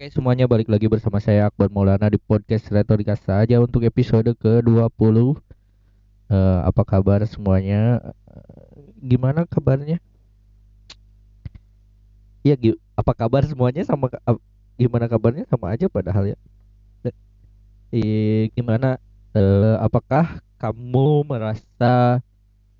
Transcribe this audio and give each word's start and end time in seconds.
Oke 0.00 0.16
semuanya 0.16 0.48
balik 0.48 0.64
lagi 0.72 0.88
bersama 0.88 1.20
saya 1.20 1.52
Akbar 1.52 1.68
Maulana 1.68 2.08
di 2.08 2.16
podcast 2.16 2.72
Retorika 2.72 3.12
saja 3.20 3.60
untuk 3.60 3.84
episode 3.84 4.32
ke-20 4.32 5.36
Eh, 6.32 6.60
Apa 6.64 6.88
kabar 6.88 7.20
semuanya? 7.28 8.00
Eh, 8.00 8.96
Gimana 8.96 9.44
kabarnya? 9.44 10.00
Ya 12.40 12.56
apa 12.96 13.12
kabar 13.12 13.44
semuanya 13.44 13.84
sama 13.84 14.08
gimana 14.80 15.04
kabarnya 15.04 15.44
sama 15.52 15.68
aja 15.76 15.84
padahal 15.92 16.32
ya. 16.32 16.36
Eh, 17.92 18.48
gimana 18.56 18.96
eh, 19.36 19.76
apakah 19.84 20.40
kamu 20.56 21.28
merasa 21.28 22.24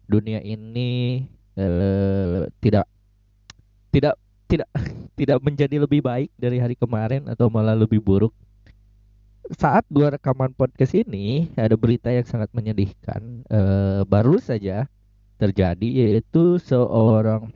dunia 0.08 0.40
ini 0.40 1.28
eh, 1.52 2.48
tidak 2.64 2.88
tidak 3.92 4.16
tidak 4.50 4.68
tidak 5.20 5.38
menjadi 5.46 5.76
lebih 5.78 6.02
baik 6.02 6.34
dari 6.34 6.58
hari 6.58 6.74
kemarin 6.74 7.30
atau 7.30 7.46
malah 7.46 7.78
lebih 7.78 8.02
buruk? 8.02 8.34
Saat 9.54 9.86
gua 9.90 10.14
rekaman 10.14 10.54
podcast 10.54 10.94
ini 10.94 11.50
ada 11.54 11.74
berita 11.78 12.10
yang 12.10 12.26
sangat 12.26 12.50
menyedihkan 12.50 13.46
eh, 13.46 14.02
baru 14.06 14.42
saja 14.42 14.90
terjadi 15.40 15.88
yaitu 16.06 16.60
seorang 16.60 17.48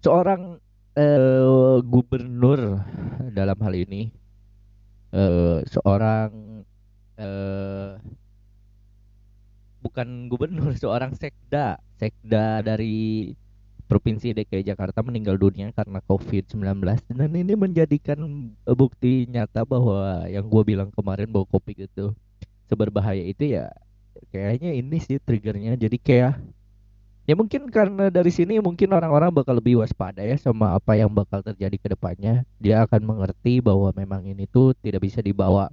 seorang 0.00 0.56
eh, 0.96 1.78
gubernur 1.84 2.82
dalam 3.30 3.58
hal 3.60 3.74
ini 3.76 4.10
eh, 5.12 5.58
seorang 5.68 6.30
eh, 7.20 7.92
bukan 9.84 10.26
gubernur 10.32 10.74
seorang 10.82 11.14
sekda 11.14 11.78
sekda 11.98 12.62
dari 12.62 13.32
Provinsi 13.88 14.36
DKI 14.36 14.68
Jakarta 14.68 15.00
meninggal 15.00 15.40
dunia 15.40 15.72
karena 15.72 16.04
COVID-19 16.04 16.60
dan 17.08 17.30
ini 17.32 17.56
menjadikan 17.56 18.20
eh, 18.68 18.76
bukti 18.76 19.24
nyata 19.24 19.64
bahwa 19.64 20.28
yang 20.28 20.44
gue 20.44 20.62
bilang 20.62 20.92
kemarin 20.92 21.32
bahwa 21.32 21.48
COVID 21.48 21.88
itu 21.88 22.12
seberbahaya 22.68 23.24
itu 23.24 23.56
ya 23.56 23.72
kayaknya 24.28 24.76
ini 24.76 25.00
sih 25.00 25.16
triggernya. 25.16 25.80
Jadi 25.80 25.96
kayak 25.96 26.36
ya 27.24 27.32
mungkin 27.32 27.72
karena 27.72 28.12
dari 28.12 28.28
sini 28.28 28.60
mungkin 28.60 28.92
orang-orang 28.92 29.32
bakal 29.32 29.56
lebih 29.56 29.80
waspada 29.80 30.20
ya 30.20 30.36
sama 30.36 30.76
apa 30.76 30.92
yang 31.00 31.08
bakal 31.08 31.40
terjadi 31.40 31.76
ke 31.80 31.88
depannya. 31.96 32.44
Dia 32.60 32.84
akan 32.84 33.00
mengerti 33.08 33.64
bahwa 33.64 33.88
memang 33.96 34.28
ini 34.28 34.44
tuh 34.44 34.76
tidak 34.84 35.08
bisa 35.08 35.24
dibawa 35.24 35.72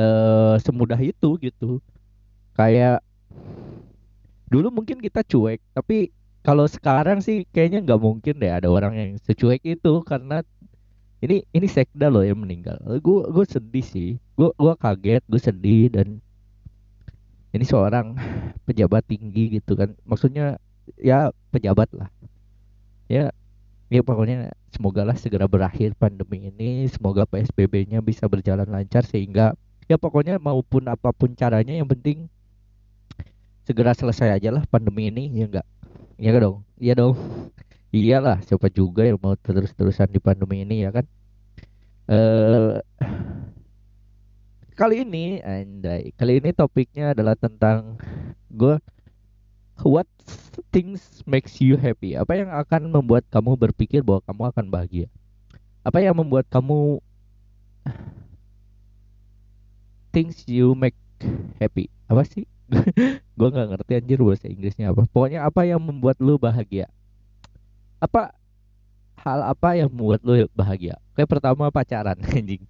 eh 0.00 0.56
semudah 0.64 0.98
itu 1.04 1.36
gitu. 1.44 1.84
Kayak 2.56 3.04
dulu 4.48 4.72
mungkin 4.72 5.02
kita 5.02 5.20
cuek 5.26 5.60
tapi 5.76 6.08
kalau 6.44 6.68
sekarang 6.68 7.24
sih 7.24 7.48
kayaknya 7.48 7.80
nggak 7.80 8.00
mungkin 8.04 8.36
deh 8.36 8.52
ada 8.52 8.68
orang 8.68 8.92
yang 9.00 9.10
secuek 9.24 9.64
itu 9.64 10.04
karena 10.04 10.44
ini 11.24 11.40
ini 11.56 11.64
sekda 11.64 12.12
loh 12.12 12.20
yang 12.20 12.36
meninggal. 12.36 12.76
Gue 13.00 13.24
gue 13.32 13.44
sedih 13.48 13.80
sih. 13.80 14.10
Gue 14.36 14.52
gua 14.60 14.76
kaget 14.76 15.24
gue 15.24 15.40
sedih 15.40 15.88
dan 15.88 16.20
ini 17.56 17.64
seorang 17.64 18.12
pejabat 18.68 19.08
tinggi 19.08 19.56
gitu 19.56 19.72
kan. 19.72 19.96
Maksudnya 20.04 20.60
ya 21.00 21.32
pejabat 21.48 21.88
lah. 21.96 22.12
Ya 23.08 23.32
ya 23.88 24.04
pokoknya 24.04 24.52
semoga 24.68 25.08
lah 25.08 25.16
segera 25.16 25.48
berakhir 25.48 25.96
pandemi 25.96 26.52
ini. 26.52 26.84
Semoga 26.92 27.24
PSBB-nya 27.24 28.04
bisa 28.04 28.28
berjalan 28.28 28.68
lancar 28.68 29.08
sehingga 29.08 29.56
ya 29.88 29.96
pokoknya 29.96 30.36
maupun 30.36 30.92
apa 30.92 31.08
pun 31.16 31.32
caranya 31.32 31.72
yang 31.72 31.88
penting 31.88 32.28
segera 33.64 33.96
selesai 33.96 34.36
aja 34.36 34.52
lah 34.52 34.68
pandemi 34.68 35.08
ini 35.08 35.32
ya 35.32 35.48
enggak 35.48 35.66
Iya 36.18 36.30
dong? 36.38 36.56
Iya 36.78 36.92
dong. 36.98 37.14
Iyalah 37.94 38.42
siapa 38.42 38.66
juga 38.70 39.06
yang 39.06 39.18
mau 39.22 39.38
terus-terusan 39.38 40.10
di 40.10 40.18
pandemi 40.18 40.66
ini 40.66 40.82
ya 40.82 40.90
kan? 40.90 41.06
Eh 42.10 42.82
kali 44.74 45.06
ini 45.06 45.38
andai 45.38 46.10
kali 46.18 46.42
ini 46.42 46.50
topiknya 46.50 47.14
adalah 47.14 47.38
tentang 47.38 47.94
gue 48.50 48.74
what 49.86 50.06
things 50.74 51.22
makes 51.26 51.58
you 51.62 51.78
happy? 51.78 52.18
Apa 52.18 52.34
yang 52.38 52.50
akan 52.50 52.90
membuat 52.90 53.26
kamu 53.30 53.54
berpikir 53.58 54.02
bahwa 54.02 54.22
kamu 54.26 54.42
akan 54.50 54.66
bahagia? 54.70 55.06
Apa 55.86 56.02
yang 56.02 56.14
membuat 56.18 56.46
kamu 56.50 56.98
things 60.14 60.46
you 60.46 60.74
make 60.74 60.98
happy? 61.58 61.90
Apa 62.06 62.22
sih 62.26 62.46
gue 63.38 63.48
nggak 63.48 63.68
ngerti 63.76 63.92
anjir 64.00 64.18
bahasa 64.20 64.46
Inggrisnya 64.48 64.90
apa. 64.90 65.04
Pokoknya 65.08 65.44
apa 65.44 65.66
yang 65.68 65.80
membuat 65.80 66.16
lu 66.20 66.40
bahagia? 66.40 66.88
Apa 68.00 68.32
hal 69.20 69.40
apa 69.48 69.68
yang 69.76 69.88
membuat 69.92 70.20
lu 70.24 70.48
bahagia? 70.52 70.96
Kayak 71.16 71.30
pertama 71.30 71.68
pacaran 71.68 72.18
anjing. 72.34 72.64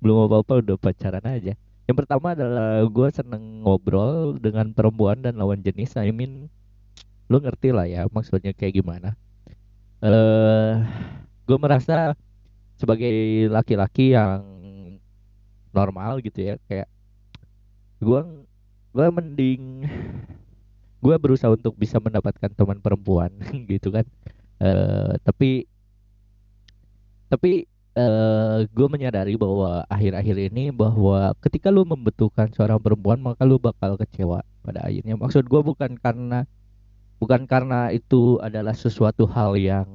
Belum 0.00 0.28
apa-apa 0.28 0.60
udah 0.64 0.76
pacaran 0.76 1.24
aja. 1.24 1.54
Yang 1.88 1.96
pertama 2.04 2.36
adalah 2.36 2.84
gue 2.84 3.08
seneng 3.12 3.64
ngobrol 3.64 4.36
dengan 4.36 4.72
perempuan 4.76 5.24
dan 5.24 5.40
lawan 5.40 5.64
jenis. 5.64 5.96
I 5.96 6.12
mean 6.12 6.52
lu 7.28 7.40
ngerti 7.40 7.72
lah 7.76 7.84
ya 7.84 8.08
maksudnya 8.08 8.52
kayak 8.56 8.80
gimana. 8.80 9.16
Eh 10.00 10.74
gue 11.48 11.58
merasa 11.60 12.12
sebagai 12.76 13.48
laki-laki 13.48 14.12
yang 14.12 14.44
normal 15.72 16.20
gitu 16.20 16.52
ya 16.52 16.54
kayak 16.68 16.88
gue 17.98 18.20
gue 18.94 19.06
mending 19.14 19.62
gue 20.98 21.14
berusaha 21.22 21.50
untuk 21.54 21.74
bisa 21.78 22.02
mendapatkan 22.02 22.50
teman 22.50 22.78
perempuan 22.82 23.30
gitu 23.72 23.94
kan. 23.94 24.06
Eh 24.62 25.14
tapi 25.22 25.66
tapi 27.28 27.66
eh 27.98 28.58
gue 28.70 28.88
menyadari 28.88 29.34
bahwa 29.34 29.82
akhir-akhir 29.90 30.36
ini 30.52 30.70
bahwa 30.70 31.34
ketika 31.42 31.68
lu 31.74 31.82
membutuhkan 31.82 32.46
seorang 32.54 32.78
perempuan 32.78 33.18
maka 33.18 33.42
lu 33.42 33.58
bakal 33.58 33.98
kecewa 33.98 34.40
pada 34.62 34.80
akhirnya. 34.86 35.14
Maksud 35.18 35.44
gue 35.50 35.60
bukan 35.62 35.98
karena 35.98 36.46
bukan 37.22 37.44
karena 37.50 37.90
itu 37.94 38.38
adalah 38.42 38.74
sesuatu 38.76 39.24
hal 39.30 39.56
yang 39.58 39.88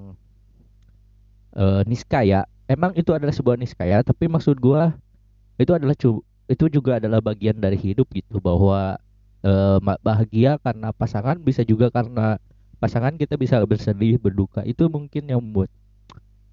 eh 1.53 1.81
niscaya. 1.89 2.45
Emang 2.65 2.95
itu 2.95 3.11
adalah 3.13 3.35
sebuah 3.35 3.57
niscaya 3.59 4.01
tapi 4.01 4.25
maksud 4.31 4.55
gue 4.57 4.81
itu 5.61 5.71
adalah 5.75 5.95
cu- 5.97 6.23
itu 6.51 6.65
juga 6.71 6.99
adalah 7.01 7.19
bagian 7.23 7.57
dari 7.59 7.77
hidup 7.79 8.07
gitu 8.13 8.39
bahwa 8.43 8.97
eh, 9.45 9.77
bahagia 10.03 10.59
karena 10.61 10.89
pasangan 10.95 11.37
bisa 11.41 11.63
juga 11.65 11.87
karena 11.93 12.37
pasangan 12.81 13.15
kita 13.15 13.35
bisa 13.39 13.63
bersedih 13.63 14.19
berduka. 14.19 14.61
Itu 14.67 14.87
mungkin 14.91 15.29
yang 15.31 15.41
membuat 15.43 15.71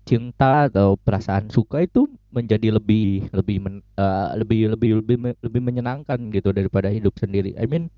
cinta 0.09 0.67
atau 0.69 0.99
perasaan 0.99 1.49
suka 1.53 1.85
itu 1.87 2.09
menjadi 2.35 2.75
lebih 2.77 3.31
lebih 3.31 3.57
men- 3.63 3.85
eh, 3.99 4.29
lebih 4.41 4.75
lebih 4.75 4.91
lebih 5.05 5.17
lebih 5.45 5.63
menyenangkan 5.63 6.19
gitu 6.35 6.51
daripada 6.55 6.89
hidup 6.91 7.15
sendiri. 7.21 7.55
I 7.59 7.67
mean 7.71 7.91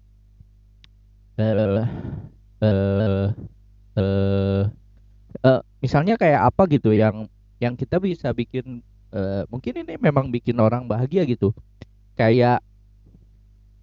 eh 5.42 5.60
misalnya 5.82 6.14
kayak 6.20 6.40
apa 6.52 6.62
gitu 6.70 6.92
yang 6.94 7.26
yang 7.62 7.74
kita 7.78 7.98
bisa 8.02 8.30
bikin 8.34 8.82
eh, 9.14 9.42
mungkin 9.50 9.72
ini 9.86 9.94
memang 9.98 10.28
bikin 10.34 10.56
orang 10.58 10.86
bahagia 10.90 11.22
gitu 11.28 11.54
kayak 12.18 12.60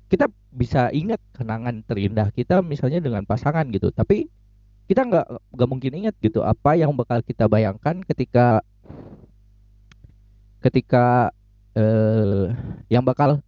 kita 0.10 0.26
bisa 0.50 0.90
ingat 0.90 1.22
kenangan 1.38 1.86
terindah 1.86 2.34
kita 2.34 2.66
misalnya 2.66 3.00
dengan 3.00 3.24
pasangan 3.24 3.70
gitu 3.70 3.94
tapi 3.94 4.26
kita 4.90 5.06
nggak 5.06 5.26
nggak 5.54 5.70
mungkin 5.70 5.92
ingat 6.02 6.16
gitu 6.18 6.42
apa 6.42 6.74
yang 6.74 6.90
bakal 6.98 7.22
kita 7.22 7.46
bayangkan 7.46 8.02
ketika 8.02 8.66
ketika 10.66 11.30
eh, 11.78 12.50
yang 12.90 13.06
bakal 13.06 13.40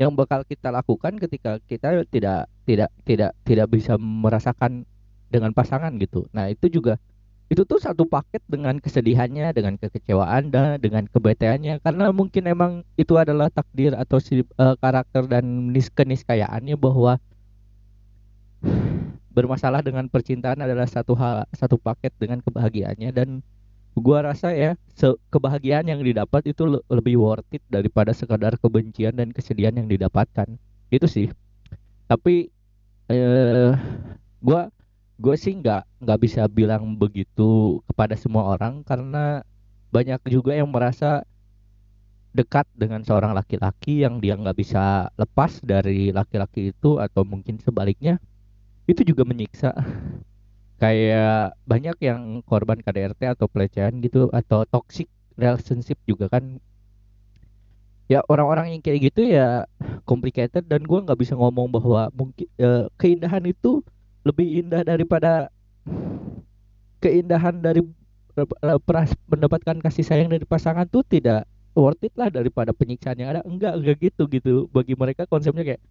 yang 0.00 0.14
bakal 0.14 0.46
kita 0.46 0.72
lakukan 0.72 1.18
ketika 1.20 1.60
kita 1.66 2.06
tidak 2.08 2.48
tidak 2.64 2.90
tidak 3.04 3.30
tidak 3.44 3.66
bisa 3.68 3.98
merasakan 3.98 4.86
dengan 5.28 5.52
pasangan 5.52 5.92
gitu. 6.00 6.24
Nah 6.32 6.48
itu 6.48 6.70
juga 6.72 6.96
itu 7.48 7.64
tuh 7.64 7.80
satu 7.80 8.04
paket 8.04 8.44
dengan 8.44 8.76
kesedihannya, 8.76 9.56
dengan 9.56 9.80
kekecewaan 9.80 10.52
dan 10.52 10.76
dengan 10.76 11.08
kebeteannya. 11.08 11.80
Karena 11.80 12.12
mungkin 12.12 12.44
emang 12.44 12.84
itu 13.00 13.16
adalah 13.16 13.48
takdir 13.48 13.96
atau 13.96 14.20
si 14.20 14.44
eh, 14.44 14.76
karakter 14.84 15.24
dan 15.24 15.72
nis 15.72 15.88
keniscayaannya 15.88 16.76
bahwa 16.76 17.16
bermasalah 19.32 19.80
dengan 19.80 20.12
percintaan 20.12 20.60
adalah 20.60 20.84
satu 20.84 21.16
hal 21.16 21.48
satu 21.56 21.80
paket 21.80 22.12
dengan 22.20 22.44
kebahagiaannya. 22.44 23.16
Dan 23.16 23.40
gua 23.96 24.28
rasa 24.28 24.52
ya 24.52 24.76
kebahagiaan 25.32 25.88
yang 25.88 26.04
didapat 26.04 26.44
itu 26.52 26.68
le- 26.68 26.84
lebih 26.92 27.16
worth 27.16 27.48
it 27.56 27.64
daripada 27.72 28.12
sekadar 28.12 28.60
kebencian 28.60 29.16
dan 29.16 29.32
kesedihan 29.32 29.72
yang 29.72 29.88
didapatkan. 29.88 30.60
Itu 30.92 31.08
sih. 31.08 31.32
Tapi 32.12 32.52
eh 33.08 33.72
gua 34.44 34.68
gue 35.18 35.34
sih 35.34 35.54
nggak 35.58 35.82
nggak 35.98 36.18
bisa 36.22 36.46
bilang 36.46 36.94
begitu 36.94 37.82
kepada 37.90 38.14
semua 38.14 38.54
orang 38.54 38.86
karena 38.86 39.42
banyak 39.90 40.22
juga 40.30 40.54
yang 40.54 40.70
merasa 40.70 41.26
dekat 42.30 42.70
dengan 42.76 43.02
seorang 43.02 43.34
laki-laki 43.34 44.06
yang 44.06 44.22
dia 44.22 44.38
nggak 44.38 44.54
bisa 44.54 45.10
lepas 45.18 45.58
dari 45.58 46.14
laki-laki 46.14 46.70
itu 46.70 47.02
atau 47.02 47.26
mungkin 47.26 47.58
sebaliknya 47.58 48.22
itu 48.86 49.02
juga 49.02 49.26
menyiksa. 49.26 49.74
Kayak 50.82 51.58
banyak 51.66 51.98
yang 51.98 52.38
korban 52.46 52.78
KDRT 52.78 53.34
atau 53.34 53.50
pelecehan 53.50 53.98
gitu 53.98 54.30
atau 54.30 54.62
toxic 54.70 55.10
relationship 55.34 55.98
juga 56.06 56.30
kan. 56.30 56.62
Ya 58.06 58.22
orang-orang 58.30 58.72
yang 58.72 58.80
kayak 58.80 59.12
gitu 59.12 59.20
ya 59.26 59.68
complicated 60.08 60.64
dan 60.64 60.86
gua 60.88 61.04
nggak 61.04 61.18
bisa 61.18 61.34
ngomong 61.36 61.68
bahwa 61.68 62.08
mungkin 62.14 62.48
uh, 62.56 62.88
keindahan 62.96 63.44
itu 63.44 63.84
lebih 64.26 64.64
indah 64.64 64.82
daripada 64.82 65.52
keindahan 66.98 67.58
dari 67.62 67.82
uh, 68.38 69.10
mendapatkan 69.30 69.76
kasih 69.82 70.04
sayang 70.06 70.30
dari 70.30 70.46
pasangan 70.46 70.86
tuh 70.86 71.02
tidak 71.06 71.46
worth 71.78 72.02
it 72.02 72.14
lah 72.18 72.30
daripada 72.30 72.74
penyiksaan 72.74 73.18
yang 73.18 73.30
ada. 73.34 73.42
Enggak 73.46 73.78
enggak 73.78 73.96
gitu 74.02 74.22
gitu. 74.30 74.54
Bagi 74.70 74.98
mereka 74.98 75.26
konsepnya 75.30 75.62
kayak 75.62 75.82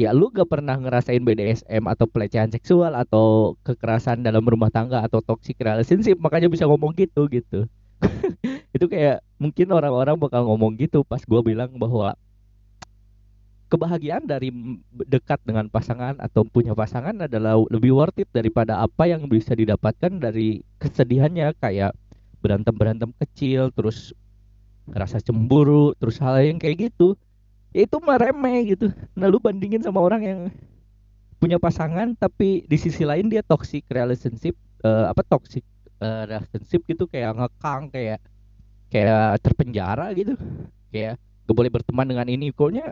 ya 0.00 0.16
lu 0.16 0.32
gak 0.32 0.48
pernah 0.48 0.80
ngerasain 0.80 1.20
BDSM 1.20 1.84
atau 1.84 2.08
pelecehan 2.08 2.48
seksual 2.48 2.96
atau 2.96 3.56
kekerasan 3.68 4.24
dalam 4.24 4.40
rumah 4.40 4.72
tangga 4.72 5.04
atau 5.04 5.20
toxic 5.20 5.60
relationship 5.60 6.16
makanya 6.16 6.48
bisa 6.48 6.64
ngomong 6.64 6.96
gitu 6.96 7.28
gitu. 7.28 7.68
Itu 8.76 8.88
kayak 8.88 9.20
mungkin 9.36 9.68
orang-orang 9.76 10.16
bakal 10.16 10.48
ngomong 10.48 10.80
gitu 10.80 11.04
pas 11.04 11.20
gue 11.20 11.40
bilang 11.44 11.68
bahwa 11.76 12.16
kebahagiaan 13.70 14.26
dari 14.26 14.50
dekat 15.06 15.38
dengan 15.46 15.70
pasangan 15.70 16.18
atau 16.18 16.42
punya 16.42 16.74
pasangan 16.74 17.14
adalah 17.30 17.54
lebih 17.70 17.94
worth 17.94 18.18
it 18.18 18.28
daripada 18.34 18.82
apa 18.82 19.06
yang 19.06 19.30
bisa 19.30 19.54
didapatkan 19.54 20.18
dari 20.18 20.66
kesedihannya 20.82 21.54
kayak 21.62 21.94
berantem 22.42 22.74
berantem 22.74 23.10
kecil 23.22 23.70
terus 23.70 24.10
rasa 24.90 25.22
cemburu 25.22 25.94
terus 26.02 26.18
hal 26.18 26.42
yang 26.42 26.58
kayak 26.58 26.90
gitu. 26.90 27.14
Ya 27.70 27.86
itu 27.86 27.96
mah 28.02 28.18
remeh 28.18 28.74
gitu. 28.74 28.90
Nah 29.14 29.30
bandingin 29.30 29.86
sama 29.86 30.02
orang 30.02 30.22
yang 30.26 30.40
punya 31.38 31.56
pasangan 31.62 32.18
tapi 32.18 32.66
di 32.66 32.76
sisi 32.76 33.06
lain 33.06 33.30
dia 33.30 33.40
toxic 33.46 33.86
relationship 33.88 34.58
uh, 34.82 35.08
apa 35.08 35.22
toxic 35.24 35.62
uh, 36.02 36.26
relationship 36.26 36.82
gitu 36.84 37.06
kayak 37.06 37.38
ngekang 37.38 37.88
kayak 37.94 38.18
kayak 38.90 39.38
terpenjara 39.40 40.10
gitu. 40.18 40.34
Kayak 40.90 41.22
gak 41.46 41.54
boleh 41.54 41.70
berteman 41.70 42.06
dengan 42.10 42.26
ini. 42.26 42.50
Pokoknya 42.50 42.90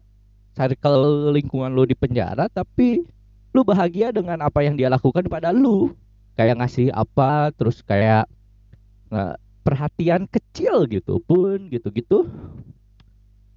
circle 0.58 1.31
lingkungan 1.31 1.70
lu 1.70 1.87
di 1.87 1.94
penjara 1.94 2.50
tapi 2.50 3.06
lu 3.55 3.62
bahagia 3.62 4.10
dengan 4.10 4.43
apa 4.43 4.66
yang 4.66 4.75
dia 4.75 4.90
lakukan 4.90 5.22
pada 5.31 5.55
lu. 5.55 5.94
Kayak 6.34 6.58
ngasih 6.62 6.90
apa 6.94 7.55
terus 7.55 7.82
kayak 7.82 8.26
nggak 9.10 9.38
perhatian 9.62 10.26
kecil 10.26 10.90
gitu 10.90 11.22
pun 11.22 11.70
gitu-gitu. 11.70 12.26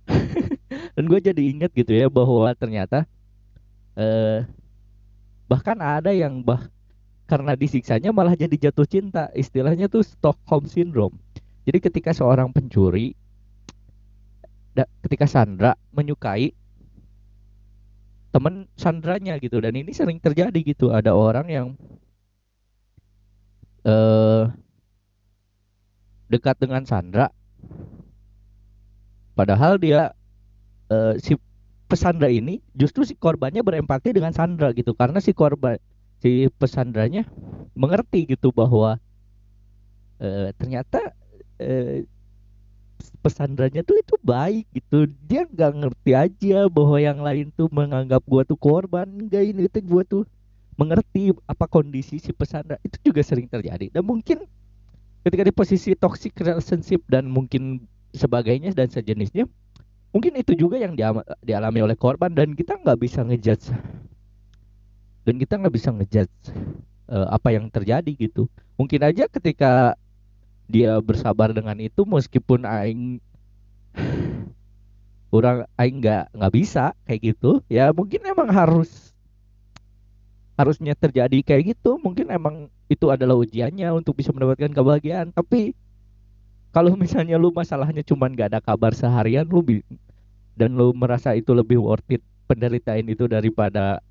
Dan 0.95 1.03
gue 1.09 1.19
jadi 1.21 1.41
inget 1.41 1.73
gitu 1.73 1.93
ya 1.93 2.05
bahwa 2.09 2.53
ternyata 2.53 3.09
eh, 3.97 4.45
bahkan 5.49 5.77
ada 5.81 6.13
yang 6.13 6.45
bah 6.45 6.69
karena 7.25 7.55
disiksanya 7.55 8.13
malah 8.13 8.37
jadi 8.37 8.69
jatuh 8.69 8.85
cinta. 8.85 9.29
Istilahnya 9.33 9.89
tuh 9.89 10.05
Stockholm 10.05 10.69
syndrome. 10.69 11.17
Jadi 11.65 11.77
ketika 11.81 12.11
seorang 12.13 12.49
pencuri 12.53 13.17
ketika 15.03 15.27
Sandra 15.27 15.75
menyukai 15.91 16.55
teman 18.31 18.67
Sandranya 18.79 19.37
gitu. 19.39 19.59
Dan 19.59 19.75
ini 19.75 19.91
sering 19.91 20.19
terjadi 20.19 20.59
gitu. 20.63 20.91
Ada 20.91 21.11
orang 21.15 21.47
yang 21.51 21.67
eh, 23.85 24.43
dekat 26.31 26.55
dengan 26.63 26.87
Sandra. 26.87 27.27
Padahal 29.35 29.75
dia 29.79 30.15
uh, 30.87 31.13
si 31.19 31.35
pesandra 31.91 32.31
ini 32.31 32.63
justru 32.71 33.03
si 33.03 33.19
korbannya 33.19 33.59
berempati 33.59 34.15
dengan 34.15 34.31
Sandra 34.31 34.71
gitu. 34.71 34.95
Karena 34.95 35.19
si 35.19 35.35
korban 35.35 35.75
si 36.23 36.47
pesandranya 36.55 37.27
mengerti 37.75 38.31
gitu 38.31 38.55
bahwa 38.55 38.95
uh, 40.23 40.49
ternyata 40.55 41.11
uh, 41.59 42.05
pesandranya 43.21 43.85
tuh 43.85 44.01
itu 44.01 44.17
baik 44.25 44.65
gitu. 44.73 45.05
Dia 45.29 45.45
nggak 45.45 45.71
ngerti 45.77 46.11
aja 46.17 46.65
bahwa 46.67 46.97
yang 46.97 47.21
lain 47.21 47.53
tuh 47.53 47.69
menganggap 47.69 48.25
gua 48.25 48.41
tuh 48.41 48.57
korban. 48.57 49.05
Enggak 49.05 49.45
ini 49.45 49.69
itu 49.69 49.79
gua 49.85 50.01
tuh 50.01 50.25
mengerti 50.75 51.29
apa 51.45 51.69
kondisi 51.69 52.17
si 52.17 52.33
pesandra 52.33 52.81
itu 52.81 52.97
juga 53.05 53.21
sering 53.21 53.45
terjadi. 53.45 53.93
Dan 53.93 54.03
mungkin 54.03 54.43
ketika 55.21 55.45
di 55.45 55.53
posisi 55.53 55.93
toxic 55.93 56.33
relationship 56.41 57.05
dan 57.05 57.29
mungkin 57.29 57.85
sebagainya 58.17 58.73
dan 58.73 58.89
sejenisnya 58.89 59.45
mungkin 60.11 60.35
itu 60.35 60.57
juga 60.57 60.81
yang 60.81 60.97
dialami 61.45 61.79
oleh 61.85 61.95
korban. 61.95 62.33
Dan 62.33 62.57
kita 62.57 62.81
nggak 62.81 62.97
bisa 62.97 63.21
ngejudge. 63.21 63.69
Dan 65.21 65.37
kita 65.37 65.61
nggak 65.61 65.73
bisa 65.77 65.93
ngejudge 65.93 66.33
uh, 67.13 67.29
apa 67.29 67.53
yang 67.53 67.69
terjadi 67.69 68.09
gitu. 68.17 68.49
Mungkin 68.81 69.05
aja 69.05 69.29
ketika 69.29 69.93
dia 70.71 70.95
bersabar 71.03 71.51
dengan 71.51 71.75
itu 71.83 72.07
meskipun 72.07 72.63
aing 72.63 73.19
orang 75.35 75.67
aing 75.75 75.99
nggak 75.99 76.31
nggak 76.31 76.53
bisa 76.55 76.95
kayak 77.03 77.35
gitu 77.35 77.59
ya 77.67 77.91
mungkin 77.91 78.23
emang 78.23 78.47
harus 78.47 79.11
harusnya 80.55 80.93
terjadi 80.95 81.41
kayak 81.43 81.75
gitu 81.75 81.99
mungkin 81.99 82.31
emang 82.31 82.71
itu 82.91 83.07
adalah 83.07 83.39
ujiannya 83.39 83.87
untuk 83.95 84.19
bisa 84.19 84.35
mendapatkan 84.35 84.75
kebahagiaan. 84.75 85.31
Tapi 85.31 85.71
kalau 86.75 86.93
misalnya 86.99 87.39
lu 87.39 87.55
masalahnya 87.55 88.03
cuman 88.03 88.35
gak 88.35 88.51
ada 88.51 88.59
kabar 88.59 88.91
seharian 88.91 89.47
lu 89.47 89.63
dan 90.59 90.75
lu 90.75 90.91
merasa 90.91 91.31
itu 91.31 91.55
lebih 91.55 91.79
worth 91.79 92.05
it 92.11 92.19
penderitaan 92.51 93.07
itu 93.07 93.31
daripada 93.31 94.03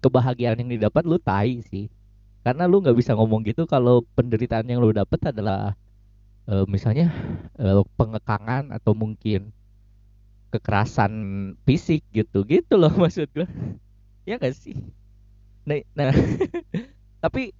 kebahagiaan 0.00 0.64
yang 0.64 0.70
didapat 0.80 1.04
lu 1.04 1.20
tai 1.20 1.60
sih 1.68 1.92
karena 2.44 2.68
lu 2.68 2.84
nggak 2.84 2.94
bisa 2.94 3.16
ngomong 3.16 3.40
gitu 3.48 3.64
kalau 3.64 4.04
penderitaan 4.12 4.68
yang 4.68 4.84
lu 4.84 4.92
dapat 4.92 5.32
adalah 5.32 5.72
uh, 6.44 6.68
misalnya 6.68 7.08
uh, 7.56 7.80
pengekangan 7.96 8.68
atau 8.68 8.92
mungkin 8.92 9.48
kekerasan 10.52 11.12
fisik 11.64 12.04
gitu. 12.12 12.44
Gitu 12.44 12.76
loh 12.76 12.92
maksud 13.02 13.32
gue 13.32 13.48
ya 14.28 14.36
gak 14.36 14.52
sih? 14.52 14.76
Nah, 15.64 15.80
nah 15.96 16.12
tapi 17.24 17.56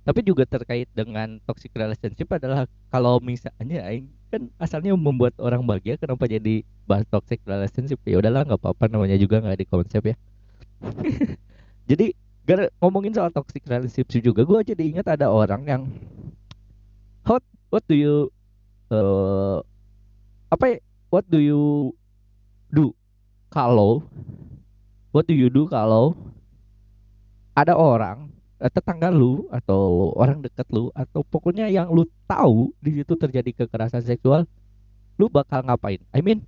tapi 0.00 0.20
juga 0.24 0.48
terkait 0.48 0.88
dengan 0.96 1.36
toxic 1.44 1.70
relationship 1.76 2.26
adalah 2.32 2.64
kalau 2.88 3.20
misalnya 3.20 3.84
kan 4.32 4.48
asalnya 4.56 4.96
membuat 4.96 5.36
orang 5.36 5.60
bahagia 5.62 6.00
kenapa 6.00 6.24
jadi 6.24 6.64
bahas 6.88 7.04
toxic 7.12 7.44
relationship? 7.44 8.00
Ya 8.08 8.16
udahlah 8.16 8.48
nggak 8.48 8.58
apa-apa 8.64 8.88
namanya 8.88 9.20
juga 9.20 9.44
nggak 9.44 9.60
di 9.60 9.66
konsep 9.68 10.02
ya. 10.02 10.16
Jadi 11.90 12.16
gara 12.50 12.66
ngomongin 12.82 13.14
soal 13.14 13.30
toxic 13.30 13.62
relationship 13.70 14.10
juga 14.26 14.42
gue 14.42 14.74
jadi 14.74 14.82
ingat 14.82 15.06
ada 15.14 15.30
orang 15.30 15.62
yang 15.70 15.82
what 17.22 17.46
what 17.70 17.86
do 17.86 17.94
you 17.94 18.26
uh, 18.90 19.62
apa 20.50 20.64
ya, 20.74 20.76
what 21.14 21.22
do 21.30 21.38
you 21.38 21.94
do 22.74 22.90
kalau 23.54 24.02
what 25.14 25.22
do 25.30 25.34
you 25.38 25.46
do 25.46 25.70
kalau 25.70 26.18
ada 27.54 27.78
orang 27.78 28.30
Eh, 28.60 28.68
tetangga 28.68 29.08
lu 29.08 29.48
atau 29.48 30.12
orang 30.20 30.44
dekat 30.44 30.68
lu 30.68 30.92
atau 30.92 31.24
pokoknya 31.24 31.72
yang 31.72 31.88
lu 31.88 32.04
tahu 32.28 32.68
di 32.76 33.00
situ 33.00 33.16
terjadi 33.16 33.64
kekerasan 33.64 34.04
seksual 34.04 34.44
lu 35.16 35.32
bakal 35.32 35.64
ngapain? 35.64 35.96
I 36.12 36.20
mean 36.20 36.44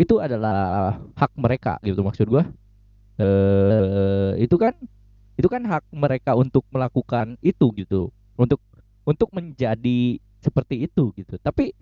itu 0.00 0.16
adalah 0.24 0.96
hak 1.20 1.36
mereka 1.36 1.76
gitu 1.84 2.00
maksud 2.00 2.32
gua 2.32 2.48
eh 3.20 4.32
itu 4.42 4.56
kan 4.58 4.74
itu 5.34 5.48
kan 5.50 5.62
hak 5.66 5.84
mereka 5.94 6.34
untuk 6.38 6.62
melakukan 6.70 7.38
itu 7.42 7.70
gitu. 7.78 8.10
Untuk 8.38 8.58
untuk 9.06 9.30
menjadi 9.34 10.18
seperti 10.42 10.86
itu 10.86 11.14
gitu. 11.18 11.38
Tapi 11.38 11.74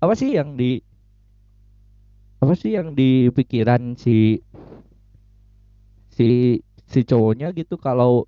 apa 0.00 0.14
sih 0.16 0.36
yang 0.36 0.56
di 0.56 0.80
apa 2.40 2.56
sih 2.56 2.72
yang 2.72 2.96
di 2.96 3.28
pikiran 3.28 4.00
si 4.00 4.40
si 6.08 6.60
si 6.88 7.00
cowoknya 7.04 7.52
gitu 7.52 7.76
kalau 7.76 8.24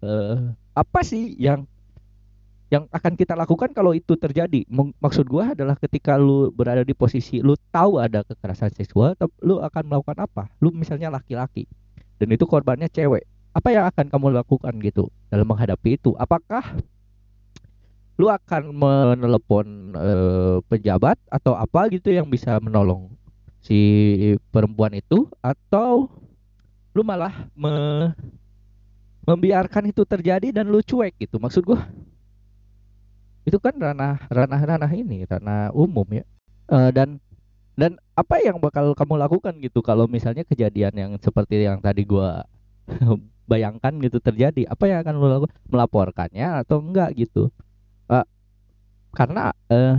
uh, 0.00 0.56
apa 0.72 1.00
sih 1.04 1.36
yang 1.36 1.68
yang 2.72 2.88
akan 2.88 3.20
kita 3.20 3.36
lakukan 3.36 3.68
kalau 3.76 3.92
itu 3.92 4.16
terjadi 4.16 4.64
maksud 4.96 5.28
gua 5.28 5.52
adalah 5.52 5.76
ketika 5.76 6.16
lu 6.16 6.48
berada 6.56 6.80
di 6.80 6.96
posisi 6.96 7.44
lu 7.44 7.52
tahu 7.68 8.00
ada 8.00 8.24
kekerasan 8.24 8.72
seksual 8.72 9.12
lu 9.44 9.60
akan 9.60 9.84
melakukan 9.84 10.24
apa? 10.24 10.48
Lu 10.64 10.72
misalnya 10.72 11.12
laki-laki 11.12 11.68
dan 12.16 12.32
itu 12.32 12.48
korbannya 12.48 12.88
cewek. 12.88 13.28
Apa 13.52 13.68
yang 13.76 13.84
akan 13.84 14.08
kamu 14.08 14.32
lakukan 14.40 14.72
gitu 14.80 15.12
dalam 15.28 15.44
menghadapi 15.44 16.00
itu? 16.00 16.16
Apakah 16.16 16.80
lu 18.16 18.32
akan 18.32 18.72
menelepon 18.72 19.92
uh, 19.92 20.64
pejabat 20.72 21.20
atau 21.28 21.52
apa 21.52 21.92
gitu 21.92 22.08
yang 22.08 22.24
bisa 22.24 22.56
menolong 22.64 23.12
si 23.60 24.32
perempuan 24.48 24.96
itu? 24.96 25.28
Atau 25.44 26.08
lu 26.96 27.04
malah 27.04 27.52
me 27.52 27.74
membiarkan 29.28 29.92
itu 29.92 30.08
terjadi 30.08 30.56
dan 30.56 30.72
lu 30.72 30.80
cuek 30.80 31.20
gitu? 31.20 31.36
Maksud 31.36 31.68
gua 31.68 31.84
itu 33.42 33.58
kan 33.58 33.74
ranah 33.74 34.22
ranah 34.30 34.60
ranah 34.62 34.92
ini 34.94 35.26
ranah 35.26 35.74
umum 35.74 36.06
ya. 36.10 36.24
Uh, 36.70 36.90
dan 36.94 37.18
dan 37.74 37.98
apa 38.14 38.38
yang 38.38 38.62
bakal 38.62 38.94
kamu 38.94 39.18
lakukan 39.18 39.54
gitu 39.58 39.82
kalau 39.82 40.06
misalnya 40.06 40.46
kejadian 40.46 40.94
yang 40.94 41.12
seperti 41.18 41.66
yang 41.66 41.82
tadi 41.82 42.06
gua 42.06 42.46
bayangkan 43.50 43.98
gitu 43.98 44.22
terjadi? 44.22 44.70
Apa 44.70 44.86
yang 44.86 45.02
akan 45.02 45.14
lu 45.18 45.26
lakukan 45.26 45.56
melaporkannya 45.66 46.62
atau 46.62 46.78
enggak 46.78 47.10
gitu? 47.18 47.50
Uh, 48.06 48.22
karena 49.10 49.50
uh, 49.68 49.98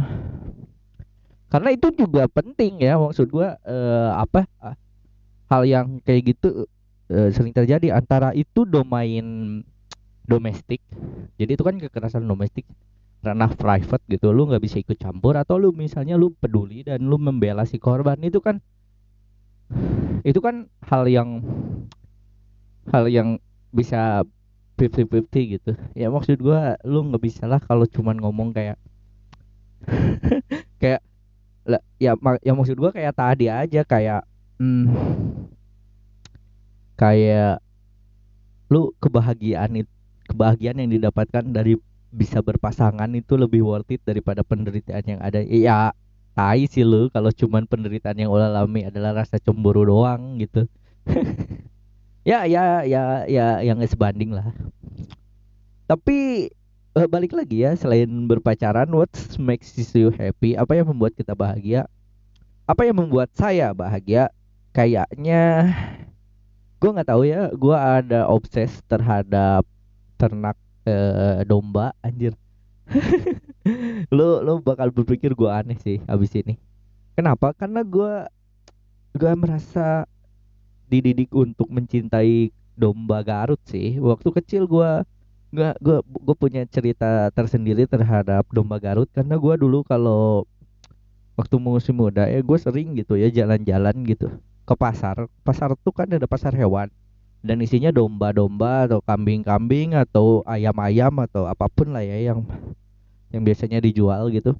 karena 1.51 1.69
itu 1.75 1.87
juga 1.93 2.25
penting 2.31 2.81
ya 2.81 2.95
maksud 2.95 3.27
gua 3.27 3.59
uh, 3.67 4.23
apa 4.23 4.47
hal 5.51 5.67
yang 5.67 5.99
kayak 6.01 6.33
gitu 6.33 6.65
uh, 7.11 7.29
sering 7.35 7.51
terjadi 7.51 7.91
antara 7.91 8.31
itu 8.31 8.63
domain 8.63 9.61
domestik. 10.23 10.79
Jadi 11.35 11.59
itu 11.59 11.63
kan 11.67 11.75
kekerasan 11.75 12.23
domestik 12.23 12.63
ranah 13.23 13.55
private 13.55 14.03
gitu 14.11 14.35
lu 14.35 14.51
nggak 14.51 14.59
bisa 14.59 14.83
ikut 14.83 14.99
campur 14.99 15.39
atau 15.39 15.55
lu 15.55 15.71
misalnya 15.71 16.19
lu 16.19 16.35
peduli 16.35 16.83
dan 16.83 17.07
lu 17.07 17.15
membela 17.15 17.63
si 17.63 17.79
korban 17.79 18.19
itu 18.19 18.43
kan 18.43 18.59
itu 20.27 20.39
kan 20.43 20.67
hal 20.83 21.07
yang 21.07 21.39
hal 22.91 23.07
yang 23.07 23.39
bisa 23.71 24.27
50-50 24.77 25.55
gitu. 25.59 25.71
Ya 25.95 26.11
maksud 26.11 26.41
gua 26.41 26.75
lu 26.83 27.05
nggak 27.07 27.23
bisa 27.23 27.47
lah 27.47 27.61
kalau 27.63 27.87
cuman 27.87 28.19
ngomong 28.19 28.51
kayak 28.51 28.77
kayak 30.81 31.01
ya 31.99 32.15
ya 32.43 32.51
maksud 32.53 32.75
gua 32.75 32.91
kayak 32.91 33.15
tadi 33.15 33.47
aja 33.47 33.81
kayak 33.87 34.21
hmm, 34.59 34.91
kayak 36.99 37.63
lu 38.67 38.91
kebahagiaan 38.99 39.85
itu 39.85 39.91
kebahagiaan 40.23 40.79
yang 40.79 40.91
didapatkan 40.91 41.43
dari 41.51 41.77
bisa 42.13 42.45
berpasangan 42.45 43.09
itu 43.17 43.33
lebih 43.33 43.65
worth 43.65 43.89
it 43.89 44.01
daripada 44.05 44.45
penderitaan 44.45 45.17
yang 45.17 45.19
ada. 45.19 45.41
Ya 45.41 45.91
tai 46.37 46.69
sih 46.69 46.85
lu 46.85 47.09
kalau 47.09 47.33
cuman 47.33 47.65
penderitaan 47.65 48.17
yang 48.17 48.29
lo 48.29 48.41
alami 48.41 48.85
adalah 48.85 49.25
rasa 49.25 49.41
cemburu 49.41 49.89
doang 49.89 50.37
gitu. 50.37 50.69
Ya 52.23 52.47
ya 52.47 52.87
ya 52.87 53.27
ya 53.27 53.59
yang 53.59 53.83
sebanding 53.83 54.31
lah. 54.31 54.47
Tapi 55.91 56.47
uh, 56.95 57.07
balik 57.11 57.35
lagi 57.35 57.67
ya 57.67 57.75
selain 57.75 58.07
berpacaran 58.31 58.87
what 58.95 59.11
makes 59.35 59.75
you 59.91 60.07
happy? 60.15 60.55
Apa 60.55 60.79
yang 60.79 60.87
membuat 60.87 61.19
kita 61.19 61.35
bahagia? 61.35 61.83
Apa 62.63 62.87
yang 62.87 63.03
membuat 63.03 63.27
saya 63.35 63.75
bahagia? 63.75 64.31
Kayaknya 64.71 65.75
gue 66.79 66.89
nggak 66.95 67.11
tahu 67.11 67.27
ya. 67.27 67.51
Gue 67.59 67.75
ada 67.75 68.31
obses 68.31 68.71
terhadap 68.87 69.67
ternak 70.15 70.55
uh, 70.87 71.41
domba 71.47 71.95
anjir. 72.03 72.35
Lu 74.15 74.43
lu 74.43 74.59
bakal 74.59 74.91
berpikir 74.91 75.31
gue 75.31 75.47
aneh 75.47 75.79
sih 75.79 76.03
abis 76.03 76.35
ini. 76.35 76.59
Kenapa? 77.15 77.55
Karena 77.55 77.79
gue 77.81 78.27
gue 79.15 79.31
merasa 79.39 80.03
dididik 80.91 81.31
untuk 81.31 81.71
mencintai 81.71 82.51
domba 82.75 83.23
Garut 83.23 83.61
sih. 83.65 83.97
Waktu 84.01 84.29
kecil 84.41 84.67
gua 84.67 85.07
nggak 85.53 85.75
gue 85.79 85.97
gue 86.01 86.35
punya 86.35 86.65
cerita 86.65 87.29
tersendiri 87.31 87.87
terhadap 87.87 88.43
domba 88.51 88.77
Garut. 88.83 89.07
Karena 89.15 89.39
gua 89.39 89.55
dulu 89.55 89.85
kalau 89.87 90.43
waktu 91.39 91.55
musim 91.57 91.97
muda 91.97 92.29
ya 92.29 92.45
gue 92.45 92.57
sering 92.61 92.93
gitu 92.93 93.17
ya 93.17 93.31
jalan-jalan 93.31 93.95
gitu 94.05 94.27
ke 94.67 94.75
pasar. 94.75 95.31
Pasar 95.41 95.73
tuh 95.79 95.93
kan 95.95 96.09
ada 96.11 96.27
pasar 96.27 96.51
hewan 96.53 96.91
dan 97.43 97.59
isinya 97.59 97.91
domba-domba 97.91 98.87
atau 98.87 99.03
kambing-kambing 99.03 99.99
atau 99.99 100.47
ayam-ayam 100.47 101.11
atau 101.27 101.43
apa 101.43 101.67
pun 101.67 101.91
lah 101.91 101.99
ya 101.99 102.31
yang 102.31 102.47
yang 103.35 103.43
biasanya 103.43 103.83
dijual 103.83 104.31
gitu. 104.31 104.55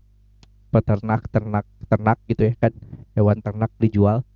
Peternak 0.67 1.31
ternak 1.31 1.63
ternak 1.87 2.19
gitu 2.27 2.51
ya 2.51 2.53
kan. 2.59 2.75
Hewan 3.15 3.39
ternak 3.39 3.71
dijual. 3.79 4.27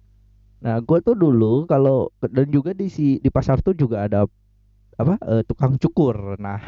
Nah, 0.63 0.79
gue 0.79 0.97
tuh 1.03 1.13
dulu 1.13 1.67
kalau 1.67 2.09
dan 2.23 2.47
juga 2.49 2.71
di 2.71 2.87
si 2.87 3.19
di 3.19 3.29
pasar 3.29 3.59
tuh 3.59 3.75
juga 3.75 4.07
ada 4.07 4.23
apa 4.95 5.19
uh, 5.21 5.43
tukang 5.43 5.75
cukur. 5.75 6.39
Nah, 6.39 6.63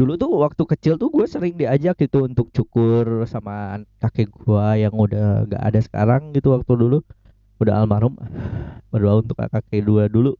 dulu 0.00 0.16
tuh 0.18 0.30
waktu 0.42 0.62
kecil 0.64 0.96
tuh 0.96 1.12
gue 1.12 1.28
sering 1.28 1.54
diajak 1.54 2.00
gitu 2.00 2.26
untuk 2.26 2.50
cukur 2.50 3.28
sama 3.30 3.84
kakek 4.02 4.32
gue 4.32 4.66
yang 4.80 4.94
udah 4.96 5.46
gak 5.46 5.62
ada 5.62 5.80
sekarang 5.84 6.34
gitu 6.34 6.50
waktu 6.56 6.72
dulu 6.74 6.98
udah 7.58 7.82
almarhum. 7.82 8.14
Berdoa 8.90 9.22
untuk 9.22 9.38
kakek 9.38 9.82
dua 9.82 10.06
dulu. 10.06 10.34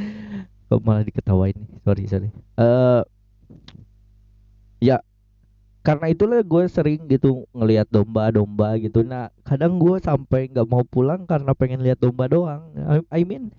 Kok 0.70 0.80
malah 0.86 1.02
diketawain 1.02 1.58
sorry 1.82 2.06
sorry. 2.06 2.30
Uh, 2.54 3.02
ya 4.78 5.02
karena 5.80 6.12
itulah 6.12 6.44
gue 6.44 6.64
sering 6.68 7.08
gitu 7.10 7.48
ngelihat 7.56 7.88
domba-domba 7.90 8.78
gitu. 8.78 9.02
Nah 9.02 9.34
kadang 9.42 9.80
gue 9.80 9.98
sampai 9.98 10.46
nggak 10.52 10.68
mau 10.68 10.86
pulang 10.86 11.26
karena 11.26 11.56
pengen 11.56 11.82
lihat 11.82 11.98
domba 11.98 12.30
doang. 12.30 12.70
I, 12.76 13.02
I 13.10 13.22
mean 13.26 13.50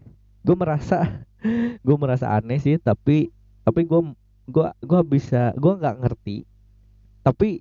gue 0.47 0.55
merasa 0.55 1.25
gue 1.85 1.97
merasa 1.99 2.31
aneh 2.31 2.61
sih 2.61 2.79
tapi 2.79 3.33
tapi 3.67 3.81
gue 3.83 4.01
gue 4.47 4.67
gue 4.79 5.01
bisa 5.03 5.51
gue 5.59 5.73
nggak 5.75 5.97
ngerti. 6.07 6.47
Tapi 7.25 7.59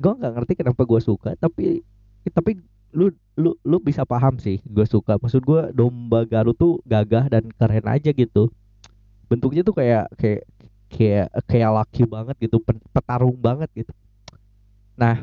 gue 0.00 0.12
nggak 0.16 0.32
ngerti 0.40 0.52
kenapa 0.58 0.82
gue 0.88 1.00
suka 1.04 1.36
tapi 1.38 1.84
tapi 2.32 2.58
lu 2.94 3.10
lu 3.34 3.58
lu 3.66 3.76
bisa 3.82 4.06
paham 4.06 4.38
sih 4.38 4.62
gue 4.62 4.86
suka. 4.86 5.18
Maksud 5.18 5.42
gue 5.42 5.60
domba 5.74 6.22
Garut 6.24 6.54
tuh 6.54 6.78
gagah 6.86 7.26
dan 7.26 7.50
keren 7.50 7.86
aja 7.90 8.14
gitu. 8.14 8.48
Bentuknya 9.26 9.66
tuh 9.66 9.74
kayak 9.74 10.06
kayak 10.14 10.42
kayak 10.86 11.28
kayak 11.50 11.70
laki 11.74 12.02
banget 12.06 12.36
gitu 12.38 12.62
petarung 12.94 13.34
banget 13.34 13.68
gitu. 13.74 13.92
Nah 14.94 15.18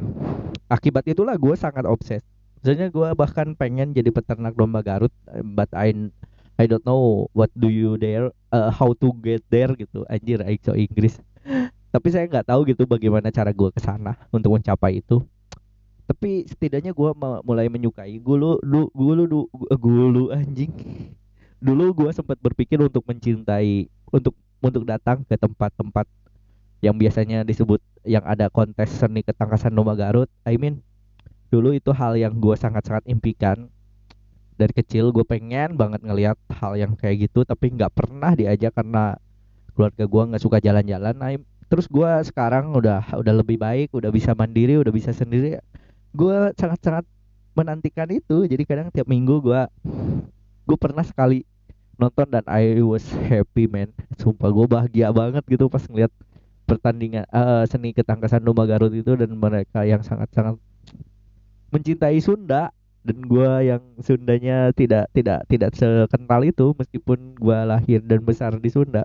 akibat 0.67 1.07
itulah 1.07 1.39
gue 1.39 1.55
sangat 1.55 1.87
obses. 1.87 2.21
Sebenarnya 2.61 2.93
gue 2.93 3.09
bahkan 3.17 3.55
pengen 3.55 3.95
jadi 3.95 4.11
peternak 4.11 4.53
domba 4.53 4.83
Garut 4.83 5.15
but 5.55 5.71
I 5.71 6.11
I 6.59 6.67
don't 6.67 6.83
know 6.85 7.31
what 7.31 7.49
do 7.55 7.71
you 7.71 7.95
there 7.95 8.29
uh, 8.53 8.69
how 8.69 8.91
to 8.99 9.15
get 9.23 9.41
there 9.47 9.71
gitu. 9.79 10.03
Anjir 10.11 10.43
so 10.61 10.75
Inggris. 10.75 11.17
Tapi 11.95 12.07
saya 12.11 12.27
nggak 12.27 12.51
tahu 12.51 12.67
gitu 12.67 12.83
bagaimana 12.83 13.31
cara 13.31 13.55
gue 13.55 13.71
ke 13.71 13.79
sana 13.79 14.19
untuk 14.31 14.59
mencapai 14.59 14.99
itu 14.99 15.23
tapi 16.11 16.43
setidaknya 16.43 16.91
gue 16.91 17.09
mulai 17.47 17.71
menyukai. 17.71 18.19
Gulu 18.19 18.59
lu 18.67 18.91
du, 19.31 19.47
gulu 19.79 20.27
anjing. 20.35 20.75
Dulu 21.63 21.95
gue 21.95 22.11
sempat 22.11 22.35
berpikir 22.43 22.83
untuk 22.83 23.07
mencintai 23.07 23.87
untuk 24.11 24.35
untuk 24.59 24.83
datang 24.83 25.23
ke 25.23 25.39
tempat-tempat 25.39 26.03
yang 26.83 26.99
biasanya 26.99 27.47
disebut 27.47 27.79
yang 28.03 28.27
ada 28.27 28.51
kontes 28.51 28.91
seni 28.91 29.23
ketangkasan 29.23 29.71
domba 29.71 29.95
Garut. 29.95 30.27
I 30.43 30.59
mean, 30.59 30.83
dulu 31.47 31.71
itu 31.71 31.95
hal 31.95 32.19
yang 32.19 32.35
gue 32.43 32.59
sangat-sangat 32.59 33.07
impikan. 33.07 33.71
Dari 34.59 34.75
kecil 34.75 35.15
gue 35.15 35.23
pengen 35.23 35.79
banget 35.79 36.03
ngelihat 36.03 36.35
hal 36.59 36.75
yang 36.75 36.91
kayak 36.99 37.31
gitu 37.31 37.47
tapi 37.47 37.71
nggak 37.71 37.95
pernah 37.95 38.35
diajak 38.35 38.75
karena 38.75 39.15
keluarga 39.71 40.03
gue 40.03 40.21
nggak 40.35 40.43
suka 40.43 40.59
jalan-jalan. 40.59 41.15
Terus 41.71 41.87
gue 41.87 42.11
sekarang 42.27 42.75
udah 42.75 43.15
udah 43.15 43.33
lebih 43.39 43.55
baik 43.55 43.95
udah 43.95 44.11
bisa 44.11 44.35
mandiri 44.35 44.75
udah 44.75 44.91
bisa 44.91 45.15
sendiri 45.15 45.55
gue 46.11 46.37
sangat-sangat 46.55 47.07
menantikan 47.55 48.07
itu. 48.11 48.47
Jadi 48.47 48.63
kadang 48.63 48.87
tiap 48.91 49.07
minggu 49.07 49.43
gue 49.43 49.61
gue 50.67 50.77
pernah 50.79 51.03
sekali 51.03 51.43
nonton 51.99 52.27
dan 52.31 52.45
I 52.47 52.79
was 52.83 53.05
happy 53.27 53.67
man. 53.67 53.91
Sumpah 54.19 54.49
gue 54.51 54.65
bahagia 54.67 55.11
banget 55.11 55.43
gitu 55.47 55.67
pas 55.67 55.83
ngeliat 55.85 56.11
pertandingan 56.71 57.27
uh, 57.35 57.67
seni 57.67 57.91
ketangkasan 57.91 58.47
domba 58.47 58.63
Garut 58.63 58.95
itu 58.95 59.19
dan 59.19 59.27
mereka 59.35 59.83
yang 59.83 59.99
sangat-sangat 59.99 60.55
mencintai 61.71 62.19
Sunda 62.23 62.71
dan 63.01 63.17
gue 63.27 63.51
yang 63.65 63.81
Sundanya 63.99 64.71
tidak 64.71 65.09
tidak 65.11 65.43
tidak 65.51 65.71
sekental 65.75 66.41
itu 66.47 66.71
meskipun 66.77 67.35
gue 67.35 67.57
lahir 67.67 67.99
dan 68.05 68.21
besar 68.23 68.55
di 68.55 68.69
Sunda 68.71 69.03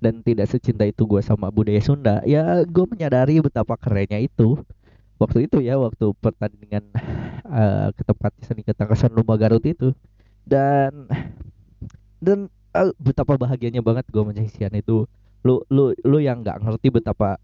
dan 0.00 0.24
tidak 0.26 0.50
secinta 0.50 0.82
itu 0.88 1.06
gue 1.06 1.22
sama 1.22 1.54
budaya 1.54 1.78
Sunda 1.78 2.18
ya 2.24 2.66
gue 2.66 2.84
menyadari 2.88 3.38
betapa 3.38 3.78
kerennya 3.78 4.18
itu 4.18 4.58
waktu 5.24 5.48
itu 5.48 5.64
ya 5.64 5.80
waktu 5.80 6.12
pertandingan 6.20 6.84
uh, 7.48 7.88
ke 7.96 8.02
tempat 8.04 8.32
seni 8.44 8.60
ketangkasan 8.60 9.16
domba 9.16 9.40
Garut 9.40 9.64
itu. 9.64 9.96
Dan 10.44 11.08
dan 12.20 12.52
uh, 12.76 12.92
betapa 13.00 13.40
bahagianya 13.40 13.80
banget 13.80 14.04
gue 14.12 14.20
menyaksikan 14.20 14.76
itu. 14.76 15.08
Lu 15.44 15.64
lu 15.72 15.96
lu 16.04 16.20
yang 16.20 16.44
nggak 16.44 16.60
ngerti 16.60 16.92
betapa 16.92 17.40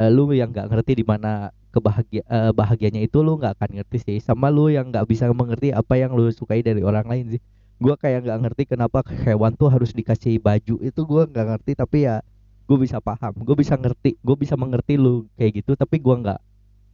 uh, 0.00 0.10
lu 0.10 0.32
yang 0.32 0.48
nggak 0.48 0.72
ngerti 0.72 1.00
di 1.00 1.04
mana 1.04 1.52
kebahagia 1.72 2.20
uh, 2.28 2.52
bahagianya 2.52 3.00
itu 3.04 3.20
lu 3.20 3.36
nggak 3.36 3.60
akan 3.60 3.70
ngerti 3.80 3.98
sih. 4.00 4.18
Sama 4.24 4.48
lu 4.48 4.72
yang 4.72 4.88
nggak 4.88 5.04
bisa 5.04 5.28
mengerti 5.28 5.76
apa 5.76 6.00
yang 6.00 6.16
lu 6.16 6.32
sukai 6.32 6.64
dari 6.64 6.80
orang 6.80 7.04
lain 7.04 7.36
sih. 7.36 7.42
Gue 7.82 7.94
kayak 7.98 8.24
nggak 8.24 8.38
ngerti 8.48 8.62
kenapa 8.72 9.04
hewan 9.26 9.52
tuh 9.58 9.68
harus 9.68 9.92
dikasih 9.92 10.40
baju 10.40 10.80
itu 10.80 11.00
gue 11.04 11.22
nggak 11.28 11.46
ngerti. 11.56 11.72
Tapi 11.76 12.08
ya 12.08 12.24
gue 12.62 12.78
bisa 12.80 13.02
paham 13.04 13.36
gue 13.42 13.56
bisa 13.58 13.76
ngerti 13.76 14.16
gue 14.22 14.36
bisa 14.38 14.56
mengerti 14.56 14.96
lu 14.96 15.28
kayak 15.36 15.64
gitu. 15.64 15.76
Tapi 15.76 16.00
gue 16.00 16.16
nggak 16.16 16.40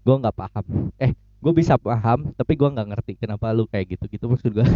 gue 0.03 0.15
nggak 0.15 0.37
paham. 0.37 0.93
Eh 0.99 1.13
gue 1.39 1.53
bisa 1.55 1.79
paham 1.79 2.35
tapi 2.35 2.59
gue 2.59 2.67
nggak 2.67 2.89
ngerti 2.95 3.13
kenapa 3.15 3.55
lu 3.55 3.71
kayak 3.71 3.95
gitu 3.95 4.05
gitu 4.11 4.27
maksud 4.27 4.51
gue 4.59 4.67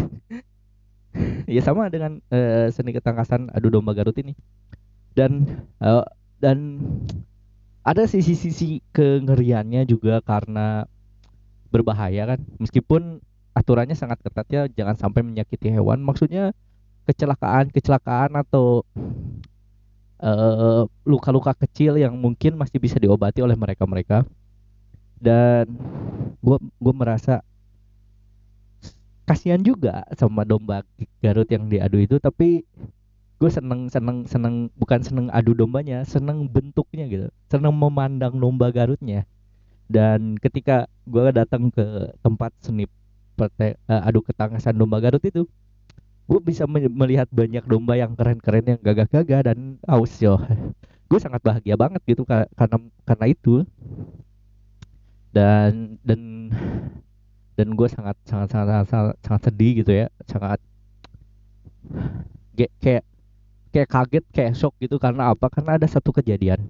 ya 1.54 1.58
sama 1.58 1.90
dengan 1.90 2.22
uh, 2.30 2.70
seni 2.70 2.94
ketangkasan 2.94 3.50
adu 3.52 3.68
domba 3.68 3.92
Garut 3.92 4.16
ini. 4.18 4.32
Dan 5.12 5.44
uh, 5.82 6.06
dan 6.40 6.80
ada 7.82 8.06
sisi-sisi 8.06 8.78
kengeriannya 8.94 9.84
juga 9.90 10.22
karena 10.22 10.86
berbahaya 11.74 12.36
kan. 12.36 12.40
Meskipun 12.62 13.18
aturannya 13.52 13.98
sangat 13.98 14.22
ketat 14.22 14.46
ya 14.48 14.62
jangan 14.70 14.96
sampai 14.96 15.26
menyakiti 15.26 15.68
hewan. 15.68 16.00
Maksudnya 16.00 16.54
kecelakaan 17.02 17.74
kecelakaan 17.74 18.38
atau 18.38 18.86
eh, 20.22 20.82
luka-luka 21.02 21.50
kecil 21.66 21.98
yang 21.98 22.14
mungkin 22.14 22.54
masih 22.54 22.78
bisa 22.78 22.96
diobati 23.02 23.42
oleh 23.42 23.58
mereka-mereka 23.58 24.22
dan 25.22 25.70
gue 26.42 26.58
gue 26.58 26.94
merasa 26.94 27.46
kasihan 29.22 29.62
juga 29.62 30.02
sama 30.18 30.42
domba 30.42 30.82
Garut 31.22 31.46
yang 31.46 31.70
diadu 31.70 32.02
itu 32.02 32.18
tapi 32.18 32.66
gue 33.42 33.50
seneng 33.50 33.90
seneng 33.90 34.22
seneng 34.26 34.70
bukan 34.78 35.02
seneng 35.02 35.26
adu 35.34 35.50
dombanya 35.50 36.06
seneng 36.06 36.46
bentuknya 36.46 37.10
gitu. 37.10 37.26
Seneng 37.50 37.74
memandang 37.74 38.38
domba 38.38 38.70
Garutnya. 38.70 39.26
Dan 39.90 40.38
ketika 40.38 40.86
gue 41.10 41.26
datang 41.34 41.66
ke 41.74 42.14
tempat 42.22 42.54
seni 42.62 42.86
perte, 43.34 43.74
uh, 43.90 44.06
adu 44.06 44.22
ketangkasan 44.22 44.78
domba 44.78 45.02
Garut 45.02 45.22
itu 45.26 45.50
gue 46.30 46.40
bisa 46.40 46.70
melihat 46.70 47.26
banyak 47.34 47.66
domba 47.66 47.98
yang 47.98 48.14
keren-keren 48.14 48.62
yang 48.62 48.80
gagah-gagah 48.80 49.42
dan 49.52 49.82
aus 49.90 50.22
yo. 50.22 50.38
Gue 51.10 51.20
sangat 51.20 51.44
bahagia 51.44 51.76
banget 51.76 52.00
gitu 52.08 52.24
karena 52.24 52.48
karena 53.04 53.26
itu 53.28 53.68
dan 55.32 55.96
dan 56.04 56.52
dan 57.56 57.68
gue 57.72 57.88
sangat 57.88 58.16
sangat 58.28 58.48
sangat 58.52 58.84
sangat, 58.88 59.16
sangat 59.24 59.42
sedih 59.48 59.72
gitu 59.84 59.92
ya. 59.92 60.06
Sangat 60.28 60.60
kayak 62.56 63.04
kayak 63.72 63.88
kaget 63.88 64.24
kayak 64.32 64.52
shock 64.56 64.76
gitu. 64.78 65.00
Karena 65.00 65.32
apa? 65.32 65.48
Karena 65.48 65.80
ada 65.80 65.88
satu 65.88 66.12
kejadian. 66.12 66.60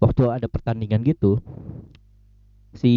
Waktu 0.00 0.22
ada 0.32 0.48
pertandingan 0.48 1.04
gitu 1.04 1.42
si 2.70 2.94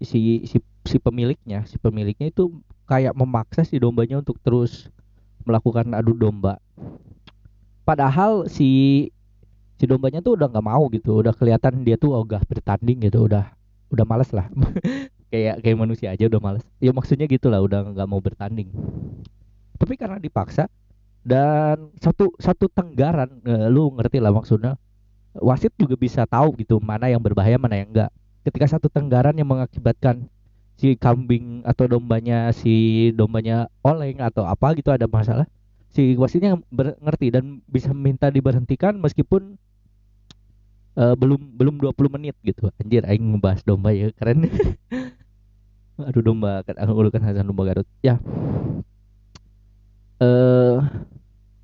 si 0.00 0.48
si 0.48 0.56
si 0.88 0.96
pemiliknya 0.96 1.68
si 1.68 1.76
pemiliknya 1.76 2.32
itu 2.32 2.48
kayak 2.88 3.12
memaksa 3.12 3.60
si 3.60 3.76
dombanya 3.76 4.24
untuk 4.24 4.40
terus 4.40 4.88
melakukan 5.44 5.92
adu 5.92 6.16
domba. 6.16 6.56
Padahal 7.82 8.46
si 8.48 9.10
si 9.76 9.84
dombanya 9.84 10.22
tuh 10.22 10.38
udah 10.38 10.48
nggak 10.48 10.66
mau 10.66 10.86
gitu. 10.90 11.20
Udah 11.20 11.34
kelihatan 11.34 11.82
dia 11.82 11.98
tuh 11.98 12.14
ogah 12.14 12.40
bertanding 12.46 13.02
gitu. 13.04 13.26
Udah 13.26 13.52
udah 13.92 14.04
males 14.08 14.32
lah. 14.32 14.48
Kayak 15.32 15.64
kayak 15.64 15.78
manusia 15.80 16.12
aja 16.12 16.28
udah 16.28 16.44
males. 16.44 16.60
Ya 16.76 16.92
maksudnya 16.92 17.24
gitulah 17.24 17.64
udah 17.64 17.88
nggak 17.88 18.04
mau 18.04 18.20
bertanding. 18.20 18.68
Tapi 19.80 19.96
karena 19.96 20.20
dipaksa 20.20 20.68
dan 21.24 21.88
satu 22.04 22.36
satu 22.36 22.68
tenggaran 22.68 23.40
uh, 23.48 23.72
lu 23.72 23.96
ngerti 23.96 24.20
lah 24.20 24.28
maksudnya. 24.28 24.76
Wasit 25.32 25.72
juga 25.80 25.96
bisa 25.96 26.28
tahu 26.28 26.52
gitu 26.60 26.76
mana 26.84 27.08
yang 27.08 27.24
berbahaya 27.24 27.56
mana 27.56 27.80
yang 27.80 27.88
enggak 27.88 28.12
ketika 28.42 28.66
satu 28.76 28.90
tenggaran 28.90 29.34
yang 29.38 29.48
mengakibatkan 29.48 30.26
si 30.74 30.98
kambing 30.98 31.62
atau 31.62 31.86
dombanya 31.86 32.50
si 32.50 33.08
dombanya 33.14 33.70
oleng 33.86 34.18
atau 34.18 34.42
apa 34.42 34.74
gitu 34.74 34.90
ada 34.90 35.06
masalah 35.06 35.46
si 35.92 36.18
wasitnya 36.18 36.58
ngerti 36.74 37.30
dan 37.30 37.62
bisa 37.70 37.94
minta 37.94 38.32
diberhentikan 38.32 38.98
meskipun 38.98 39.60
uh, 40.96 41.14
belum 41.16 41.40
belum 41.56 41.74
20 41.80 42.14
menit 42.18 42.36
gitu. 42.42 42.68
Anjir 42.80 43.04
aing 43.06 43.36
ngebahas 43.36 43.60
domba 43.64 43.92
ya 43.92 44.12
keren. 44.14 44.48
Aduh 46.08 46.24
domba 46.24 46.64
kan 46.64 46.76
urukan 46.88 47.22
Hasan 47.22 47.48
domba 47.48 47.68
Garut. 47.68 47.88
Ya. 48.00 48.18
Eh 50.18 50.26
uh, 50.26 50.76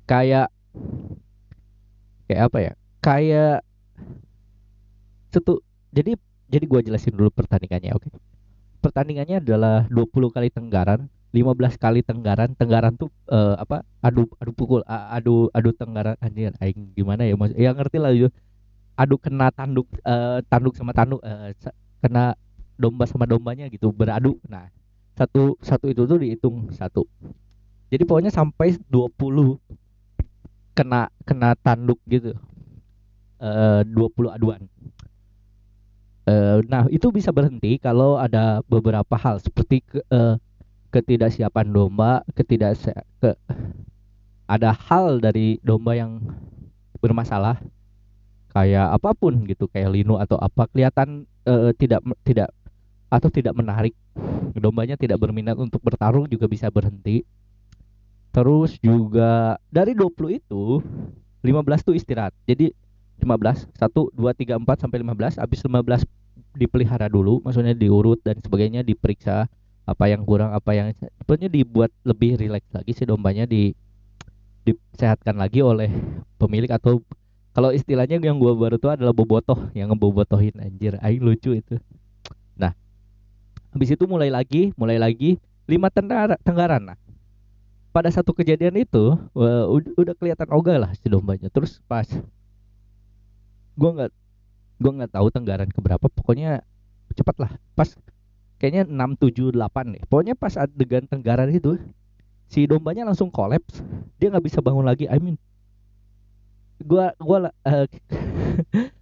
kayak 0.05 0.47
kayak 2.29 2.41
apa 2.49 2.57
ya? 2.61 2.73
Kayak 2.99 3.57
satu 5.29 5.61
jadi 5.93 6.17
jadi 6.49 6.65
gua 6.65 6.81
jelasin 6.81 7.13
dulu 7.13 7.29
pertandingannya 7.33 7.93
oke? 7.93 8.09
Okay? 8.09 8.11
pertandingannya 8.79 9.43
adalah 9.43 9.83
20 9.91 10.31
kali 10.31 10.47
tenggaran 10.47 11.11
15 11.29 11.77
kali 11.77 12.01
tenggaran. 12.01 12.57
Tenggaran 12.57 12.97
tuh 12.97 13.13
uh, 13.29 13.53
apa? 13.59 13.85
Adu 14.01 14.25
adu 14.41 14.51
pukul 14.55 14.81
adu 14.87 15.53
adu 15.53 15.69
tenggaran. 15.77 16.17
Anjir 16.17 16.57
aing 16.57 16.97
gimana 16.97 17.21
ya? 17.25 17.37
Mas 17.37 17.53
ya 17.53 17.69
ngerti 17.69 17.97
lah 18.01 18.11
yuk 18.17 18.33
adu 18.99 19.15
kena 19.15 19.47
tanduk 19.55 19.87
uh, 20.03 20.43
tanduk 20.51 20.75
sama 20.75 20.91
tanduk 20.91 21.23
uh, 21.23 21.55
kena 22.03 22.35
domba 22.75 23.07
sama 23.07 23.23
dombanya 23.23 23.71
gitu 23.71 23.95
beradu. 23.95 24.35
Nah 24.51 24.67
satu 25.15 25.55
satu 25.63 25.87
itu 25.87 26.03
tuh 26.03 26.19
dihitung 26.19 26.67
satu. 26.75 27.07
Jadi 27.87 28.03
pokoknya 28.03 28.31
sampai 28.31 28.75
20 28.91 29.55
kena 30.75 31.07
kena 31.23 31.55
tanduk 31.63 31.99
gitu. 32.11 32.35
Uh, 33.39 33.87
20 33.87 34.35
aduan. 34.35 34.61
Nah 36.69 36.85
itu 36.93 37.09
bisa 37.09 37.33
berhenti 37.33 37.81
kalau 37.81 38.19
ada 38.21 38.61
beberapa 38.69 39.17
hal 39.17 39.41
seperti 39.41 39.81
ke, 39.81 39.97
uh, 40.13 40.37
ketidaksiapan 40.93 41.73
domba, 41.73 42.21
ketidak 42.37 42.77
ke 43.17 43.33
ada 44.45 44.69
hal 44.73 45.17
dari 45.17 45.57
domba 45.65 45.97
yang 45.97 46.21
bermasalah 47.01 47.57
kayak 48.53 48.87
apa 48.97 49.13
pun 49.13 49.45
gitu 49.45 49.69
kayak 49.69 49.93
lino 49.93 50.17
atau 50.17 50.37
apa 50.41 50.65
kelihatan 50.73 51.29
uh, 51.45 51.69
tidak 51.77 52.01
tidak 52.25 52.49
atau 53.09 53.29
tidak 53.29 53.53
menarik. 53.57 53.93
Dombanya 54.57 54.97
tidak 54.97 55.21
berminat 55.21 55.57
untuk 55.57 55.81
bertarung 55.81 56.29
juga 56.29 56.45
bisa 56.49 56.69
berhenti. 56.69 57.25
Terus 58.29 58.77
juga 58.81 59.57
dari 59.73 59.97
20 59.97 60.37
itu 60.37 60.81
15 61.41 61.87
tuh 61.87 61.95
istirahat. 61.97 62.33
Jadi 62.45 62.69
15 63.21 63.73
1 63.73 63.79
2 63.79 64.15
3 64.15 64.63
4 64.63 64.81
sampai 64.81 64.97
15 65.01 65.41
habis 65.41 65.59
15 65.65 66.05
dipelihara 66.55 67.11
dulu 67.11 67.43
maksudnya 67.43 67.75
diurut 67.75 68.19
dan 68.23 68.39
sebagainya 68.39 68.81
diperiksa 68.81 69.45
apa 69.85 70.05
yang 70.07 70.23
kurang 70.23 70.53
apa 70.55 70.71
yang 70.73 70.87
sebenarnya 71.21 71.49
dibuat 71.49 71.91
lebih 72.05 72.37
rileks 72.39 72.69
lagi 72.71 72.91
si 72.93 73.03
dombanya 73.03 73.49
di 73.49 73.73
disehatkan 74.63 75.35
lagi 75.35 75.65
oleh 75.65 75.89
pemilik 76.37 76.69
atau 76.69 77.01
kalau 77.59 77.75
istilahnya 77.75 78.23
yang 78.23 78.39
gua 78.39 78.55
baru 78.55 78.79
tuh 78.79 78.95
adalah 78.95 79.11
bobotoh 79.11 79.67
yang 79.75 79.91
ngebobotohin 79.91 80.55
anjir. 80.63 80.95
Aing 81.03 81.19
lucu 81.19 81.59
itu. 81.59 81.75
Nah 82.55 82.71
habis 83.75 83.91
itu 83.91 84.07
mulai 84.07 84.31
lagi 84.31 84.71
mulai 84.79 84.95
lagi 84.95 85.35
lima 85.67 85.91
tenggara, 85.91 86.39
tenggaran. 86.39 86.87
Nah 86.87 86.97
pada 87.91 88.07
satu 88.15 88.31
kejadian 88.31 88.79
itu 88.79 89.11
uh, 89.35 89.67
udah 89.75 90.15
kelihatan 90.15 90.47
ogah 90.55 90.79
lah 90.79 90.95
si 90.95 91.11
dombanya. 91.11 91.51
Terus 91.51 91.83
pas 91.83 92.07
gua 93.75 93.91
nggak 93.91 94.11
gue 94.79 94.91
nggak 94.95 95.11
tahu 95.11 95.27
tenggaran 95.27 95.67
keberapa 95.67 96.07
pokoknya 96.07 96.63
cepat 97.11 97.35
lah. 97.43 97.51
Pas 97.75 97.91
kayaknya 98.55 98.87
6 98.87 99.19
7 99.19 99.51
8 99.51 99.99
nih 99.99 100.01
pokoknya 100.07 100.39
pas 100.39 100.55
adegan 100.55 101.03
tenggaran 101.11 101.51
itu 101.51 101.75
si 102.47 102.63
dombanya 102.71 103.03
langsung 103.03 103.27
kolaps. 103.27 103.83
Dia 104.15 104.31
nggak 104.31 104.47
bisa 104.47 104.63
bangun 104.63 104.87
lagi 104.87 105.11
I 105.11 105.19
mean 105.19 105.35
gua 106.83 107.13
gua 107.19 107.51
uh, 107.65 107.85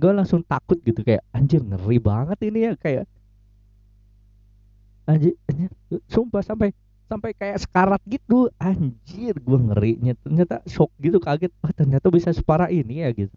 gue 0.00 0.12
langsung 0.12 0.40
takut 0.40 0.80
gitu 0.80 1.04
kayak 1.04 1.20
anjir 1.36 1.60
ngeri 1.60 2.00
banget 2.00 2.38
ini 2.48 2.58
ya 2.64 2.72
kayak. 2.80 3.04
Anjir, 5.08 5.36
anjir 5.48 5.70
sumpah 6.08 6.44
sampai 6.44 6.72
sampai 7.08 7.32
kayak 7.36 7.60
sekarat 7.60 8.00
gitu. 8.08 8.48
Anjir 8.56 9.36
gue 9.36 9.58
ngerinya 9.60 10.16
ternyata 10.24 10.64
shock 10.64 10.92
gitu 11.00 11.20
kaget. 11.20 11.52
Oh 11.60 11.72
ternyata 11.72 12.08
bisa 12.08 12.32
separah 12.32 12.72
ini 12.72 13.04
ya 13.04 13.12
gitu. 13.12 13.32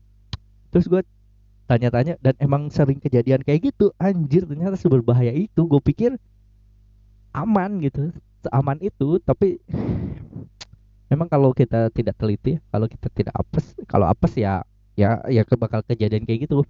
Terus 0.71 0.87
gue 0.87 1.01
tanya-tanya 1.67 2.19
dan 2.19 2.35
emang 2.39 2.71
sering 2.71 2.99
kejadian 2.99 3.43
kayak 3.43 3.71
gitu. 3.71 3.91
Anjir 3.99 4.47
ternyata 4.47 4.79
seberbahaya 4.79 5.35
itu. 5.35 5.67
Gue 5.67 5.83
pikir 5.83 6.15
aman 7.35 7.83
gitu. 7.83 8.15
Aman 8.51 8.79
itu 8.79 9.19
tapi 9.23 9.59
memang 11.11 11.27
kalau 11.27 11.51
kita 11.51 11.91
tidak 11.91 12.15
teliti 12.15 12.55
kalau 12.71 12.87
kita 12.87 13.11
tidak 13.11 13.35
apes 13.35 13.75
kalau 13.83 14.07
apes 14.07 14.31
ya 14.39 14.63
ya 14.95 15.19
ya 15.27 15.43
bakal 15.59 15.83
kejadian 15.83 16.23
kayak 16.23 16.47
gitu. 16.47 16.63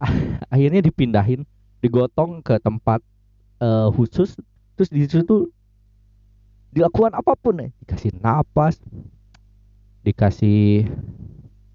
Akhirnya 0.52 0.80
dipindahin 0.80 1.44
digotong 1.84 2.40
ke 2.40 2.56
tempat 2.64 3.04
uh, 3.60 3.92
khusus 3.92 4.32
terus 4.74 4.88
di 4.88 5.04
situ 5.04 5.52
dilakukan 6.72 7.12
apa 7.12 7.36
pun 7.36 7.60
ya 7.60 7.68
dikasih 7.84 8.10
napas 8.18 8.80
dikasih 10.02 10.88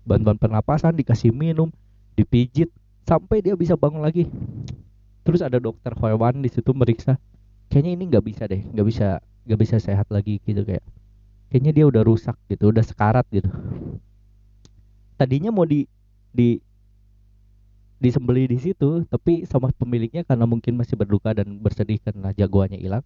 bantuan 0.04 0.42
pernapasan 0.42 0.98
dikasih 0.98 1.30
minum 1.30 1.70
dipijit 2.18 2.74
sampai 3.06 3.46
dia 3.46 3.54
bisa 3.54 3.78
bangun 3.78 4.02
lagi. 4.02 4.26
Terus 5.22 5.46
ada 5.46 5.62
dokter 5.62 5.94
hewan 5.94 6.42
di 6.42 6.50
situ 6.50 6.74
meriksa 6.74 7.22
kayaknya 7.70 7.92
ini 7.94 8.04
nggak 8.10 8.26
bisa 8.26 8.44
deh 8.50 8.66
nggak 8.74 8.88
bisa 8.90 9.08
nggak 9.46 9.60
bisa 9.62 9.76
sehat 9.78 10.10
lagi 10.10 10.42
gitu 10.42 10.66
kayak 10.66 10.82
kayaknya 11.50 11.72
dia 11.82 11.86
udah 11.90 12.02
rusak 12.06 12.38
gitu 12.48 12.70
udah 12.72 12.86
sekarat 12.86 13.26
gitu. 13.34 13.50
Tadinya 15.20 15.52
mau 15.52 15.68
di 15.68 15.90
di 16.32 16.62
disembeli 18.00 18.48
di 18.48 18.56
situ 18.56 19.04
tapi 19.12 19.44
sama 19.44 19.74
pemiliknya 19.76 20.24
karena 20.24 20.48
mungkin 20.48 20.80
masih 20.80 20.96
berduka 20.96 21.36
dan 21.36 21.60
bersedih 21.60 22.00
karena 22.00 22.32
jagoannya 22.32 22.80
hilang 22.80 23.04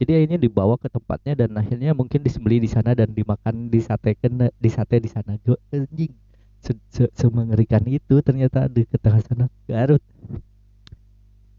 jadi 0.00 0.16
akhirnya 0.16 0.40
dibawa 0.40 0.80
ke 0.80 0.88
tempatnya 0.88 1.44
dan 1.44 1.52
akhirnya 1.60 1.92
mungkin 1.92 2.24
disembeli 2.24 2.56
di 2.56 2.72
sana 2.72 2.96
dan 2.96 3.12
dimakan 3.12 3.68
disatekan 3.68 4.48
di 4.56 4.70
sate 4.72 4.96
di 4.96 5.12
sana. 5.12 5.36
Anjing. 5.68 6.16
Se 6.60 6.72
-se 6.88 7.04
semengerikan 7.12 7.84
itu 7.84 8.24
ternyata 8.24 8.64
di 8.72 8.88
tengah 8.88 9.20
sana 9.20 9.52
Garut. 9.68 10.00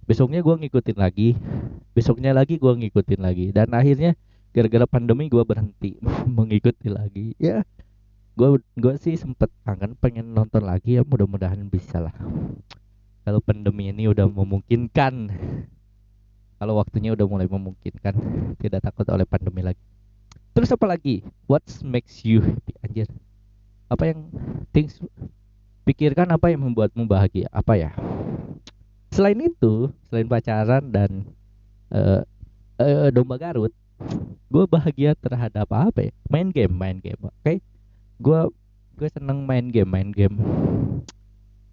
Besoknya 0.09 0.41
gue 0.41 0.55
ngikutin 0.57 0.97
lagi. 0.97 1.37
Besoknya 1.93 2.33
lagi 2.33 2.57
gue 2.57 2.73
ngikutin 2.81 3.21
lagi. 3.21 3.53
Dan 3.53 3.77
akhirnya 3.77 4.17
gara-gara 4.51 4.85
pandemi 4.87 5.31
gue 5.31 5.43
berhenti 5.43 5.97
mengikuti 6.37 6.91
lagi. 6.91 7.33
Ya 7.39 7.63
gue 8.31 8.63
gue 8.79 8.93
sih 8.95 9.19
sempet 9.19 9.51
kangen 9.67 9.99
pengen 9.99 10.31
nonton 10.31 10.63
lagi 10.63 10.99
ya 10.99 11.03
mudah-mudahan 11.03 11.67
bisa 11.67 11.99
lah. 11.99 12.15
Kalau 13.21 13.39
pandemi 13.43 13.91
ini 13.91 14.07
udah 14.09 14.27
memungkinkan. 14.27 15.13
Kalau 16.61 16.77
waktunya 16.77 17.09
udah 17.17 17.25
mulai 17.25 17.49
memungkinkan 17.49 18.13
tidak 18.61 18.85
takut 18.85 19.09
oleh 19.09 19.25
pandemi 19.25 19.65
lagi. 19.65 19.81
Terus 20.53 20.69
apa 20.69 20.85
lagi? 20.85 21.25
What 21.49 21.65
makes 21.81 22.21
you 22.21 22.43
happy? 22.43 22.77
Anjir. 22.85 23.09
Apa 23.89 24.13
yang 24.13 24.29
things 24.69 25.01
pikirkan 25.87 26.29
apa 26.29 26.53
yang 26.53 26.61
membuatmu 26.61 27.09
bahagia? 27.09 27.49
Apa 27.49 27.81
ya? 27.81 27.91
Selain 29.09 29.37
itu 29.41 29.89
selain 30.07 30.29
pacaran 30.29 30.85
dan 30.93 31.25
uh, 31.89 32.21
uh, 32.77 33.09
domba 33.09 33.41
Garut 33.41 33.73
gue 34.51 34.63
bahagia 34.67 35.15
terhadap 35.15 35.67
apa 35.71 36.09
ya? 36.09 36.11
Main 36.27 36.51
game 36.51 36.73
main 36.75 36.97
game. 36.99 37.19
Oke? 37.23 37.35
Okay? 37.41 37.57
gue 38.21 38.39
gue 38.99 39.09
seneng 39.09 39.47
main 39.47 39.65
game 39.71 39.89
main 39.89 40.09
game. 40.13 40.37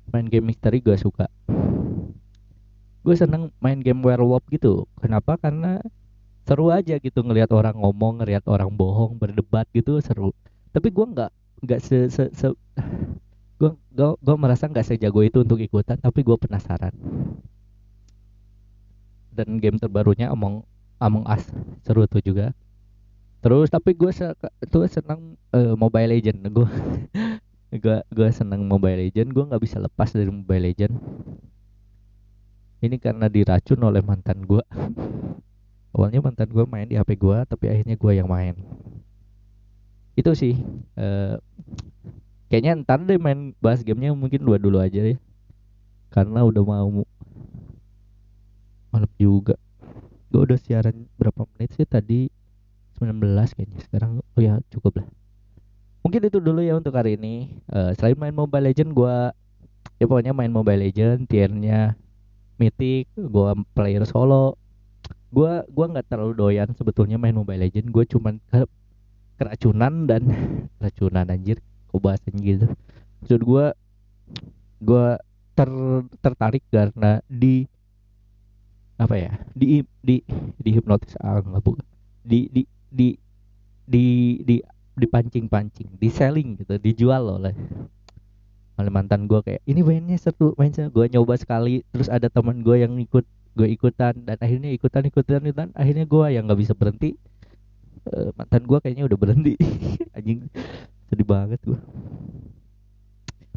Main 0.09 0.27
game 0.31 0.49
misteri 0.49 0.81
gue 0.81 0.97
suka. 0.97 1.29
Gue 3.05 3.15
seneng 3.19 3.53
main 3.61 3.77
game 3.83 4.01
werewolf 4.01 4.47
gitu. 4.49 4.89
Kenapa? 5.03 5.37
Karena 5.37 5.83
seru 6.49 6.73
aja 6.73 6.97
gitu 6.97 7.21
ngelihat 7.21 7.53
orang 7.53 7.77
ngomong 7.77 8.25
ngelihat 8.25 8.49
orang 8.49 8.73
bohong 8.73 9.21
berdebat 9.21 9.69
gitu 9.77 10.01
seru. 10.01 10.33
Tapi 10.73 10.89
gue 10.89 11.05
nggak 11.05 11.31
nggak 11.69 11.81
se, 11.85 12.09
se, 12.09 12.25
se 12.33 12.47
gue 13.61 13.71
gue 13.99 14.37
merasa 14.39 14.65
nggak 14.71 14.87
sejago 14.87 15.21
itu 15.21 15.45
untuk 15.45 15.61
ikutan 15.61 16.01
tapi 16.01 16.25
gue 16.25 16.37
penasaran. 16.41 16.95
Dan 19.35 19.61
game 19.61 19.77
terbarunya 19.77 20.33
Among 20.33 20.65
Among 20.99 21.25
Us. 21.31 21.47
Seru 21.87 22.05
tuh 22.11 22.23
juga. 22.23 22.55
Terus 23.39 23.71
tapi 23.71 23.95
gue 23.95 24.11
se 24.11 24.27
tuh 24.67 24.85
senang 24.91 25.39
uh, 25.55 25.75
Mobile 25.79 26.11
Legend. 26.19 26.43
Gue 26.51 26.67
gue 27.83 27.97
gue 28.03 28.29
seneng 28.35 28.67
Mobile 28.67 29.07
Legend. 29.07 29.31
Gue 29.31 29.45
nggak 29.47 29.63
bisa 29.63 29.79
lepas 29.79 30.11
dari 30.11 30.31
Mobile 30.31 30.75
Legend. 30.75 30.95
Ini 32.79 32.97
karena 33.03 33.27
diracun 33.27 33.83
oleh 33.83 34.03
mantan 34.03 34.47
gue 34.47 34.63
awalnya 35.95 36.23
mantan 36.23 36.47
gue 36.47 36.63
main 36.63 36.87
di 36.87 36.95
HP 36.95 37.19
gue 37.19 37.39
tapi 37.43 37.67
akhirnya 37.67 37.95
gue 37.99 38.13
yang 38.15 38.31
main. 38.31 38.55
Itu 40.19 40.35
sih 40.35 40.59
uh, 40.99 41.39
kayaknya 42.51 42.83
ntar 42.83 43.03
deh 43.03 43.19
main 43.19 43.55
bahas 43.63 43.83
gamenya 43.83 44.15
mungkin 44.15 44.43
dua 44.43 44.59
dulu 44.59 44.79
aja 44.83 45.03
ya. 45.03 45.19
Karena 46.11 46.43
udah 46.43 46.63
mau 46.63 47.07
malam 48.89 49.11
juga 49.21 49.55
gue 50.29 50.41
udah 50.45 50.59
siaran 50.61 51.09
berapa 51.17 51.49
menit 51.57 51.75
sih? 51.77 51.87
Tadi 51.89 52.29
19 53.01 53.25
kayaknya. 53.55 53.79
Sekarang 53.85 54.13
oh 54.21 54.41
ya 54.41 54.61
cukup 54.73 55.03
lah. 55.03 55.09
Mungkin 56.05 56.21
itu 56.25 56.39
dulu 56.41 56.61
ya 56.65 56.79
untuk 56.79 56.95
hari 56.97 57.21
ini. 57.21 57.61
Uh, 57.69 57.93
selain 57.97 58.17
main 58.17 58.35
Mobile 58.35 58.71
Legend 58.71 58.91
gue 58.93 59.17
ya 59.99 60.05
pokoknya 60.07 60.33
main 60.37 60.53
Mobile 60.53 60.85
Legend 60.89 61.27
tiernya 61.27 61.99
Mythic 62.59 63.11
gue 63.15 63.51
player 63.73 64.05
solo. 64.05 64.59
Gue 65.29 65.61
gua 65.69 65.87
nggak 65.93 66.09
terlalu 66.09 66.33
doyan 66.35 66.73
sebetulnya 66.73 67.21
main 67.21 67.37
Mobile 67.37 67.61
Legend 67.69 67.93
gue 67.93 68.05
cuman 68.09 68.41
ke 68.49 68.65
keracunan 69.39 70.09
dan 70.09 70.23
keracunan 70.81 71.27
anjir 71.29 71.63
kok 71.89 72.03
gitu. 72.41 72.67
Maksud 73.23 73.41
gue 73.43 73.67
gue 74.79 75.07
ter 75.59 75.71
tertarik 76.23 76.63
karena 76.71 77.19
di 77.27 77.67
apa 78.99 79.15
ya? 79.15 79.33
Di 79.55 79.87
di 80.03 80.21
di 80.59 80.71
hipnotis 80.75 81.15
ah 81.23 81.41
nggak 81.41 81.63
bukan 81.63 81.87
di 82.27 82.51
di 82.51 82.63
di 82.91 83.09
di 83.89 84.07
di 84.45 84.57
dipancing-pancing, 84.99 85.95
di 85.97 86.09
selling 86.11 86.59
gitu, 86.59 86.75
dijual 86.77 87.39
oleh 87.39 87.55
oleh 88.79 88.91
mantan 88.95 89.27
gue 89.27 89.43
kayak 89.43 89.63
ini 89.67 89.81
mainnya 89.83 90.19
seru 90.19 90.55
mainnya. 90.59 90.91
Gue 90.91 91.07
nyoba 91.07 91.39
sekali 91.39 91.87
terus 91.95 92.11
ada 92.11 92.27
teman 92.27 92.61
gue 92.67 92.83
yang 92.83 92.95
ikut 92.99 93.25
gue 93.59 93.69
ikutan 93.71 94.15
dan 94.23 94.39
akhirnya 94.39 94.75
ikutan 94.75 95.07
ikutan 95.07 95.43
ikutan. 95.47 95.69
Akhirnya 95.79 96.05
gue 96.05 96.25
yang 96.35 96.47
nggak 96.51 96.61
bisa 96.61 96.75
berhenti. 96.75 97.15
Uh, 98.09 98.35
mantan 98.35 98.67
gue 98.67 98.79
kayaknya 98.83 99.07
udah 99.07 99.19
berhenti. 99.19 99.55
Anjing 100.17 100.51
sedih 101.09 101.25
banget 101.25 101.57
gue 101.65 101.81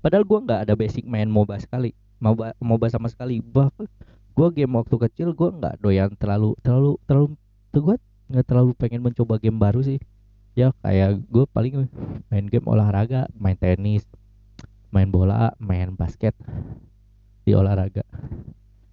padahal 0.01 0.25
gue 0.25 0.39
nggak 0.41 0.61
ada 0.67 0.73
basic 0.73 1.05
main 1.05 1.29
moba 1.29 1.61
sekali. 1.61 1.93
Moba 2.17 2.57
moba 2.57 2.89
sama 2.89 3.07
sekali. 3.07 3.39
Bah 3.41 3.69
gue 4.41 4.49
game 4.57 4.73
waktu 4.73 4.95
kecil 4.97 5.37
gue 5.37 5.49
nggak 5.53 5.85
doyan 5.85 6.09
terlalu 6.17 6.57
terlalu 6.65 6.97
terlalu 7.05 7.37
tuh 7.69 7.81
gue 7.85 7.95
nggak 8.33 8.45
terlalu 8.49 8.73
pengen 8.73 9.05
mencoba 9.05 9.37
game 9.37 9.61
baru 9.61 9.85
sih. 9.85 10.01
Ya 10.57 10.73
kayak 10.81 11.21
gue 11.29 11.45
paling 11.45 11.85
main 12.33 12.49
game 12.49 12.65
olahraga 12.65 13.29
main 13.37 13.53
tenis 13.53 14.01
main 14.89 15.13
bola 15.13 15.53
main 15.61 15.93
basket 15.93 16.33
di 17.45 17.53
olahraga 17.53 18.01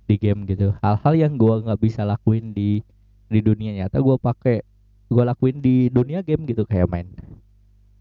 di 0.05 0.21
game 0.21 0.45
gitu. 0.45 0.77
Hal-hal 0.85 1.17
yang 1.17 1.41
gue 1.41 1.55
nggak 1.65 1.81
bisa 1.81 2.05
lakuin 2.05 2.53
di 2.53 2.85
di 3.33 3.41
dunia 3.41 3.73
nyata 3.73 4.05
gue 4.05 4.17
pakai 4.21 4.61
gue 5.09 5.25
lakuin 5.25 5.65
di 5.65 5.89
dunia 5.89 6.21
game 6.21 6.45
gitu. 6.45 6.69
Kayak 6.69 6.93
main 6.93 7.09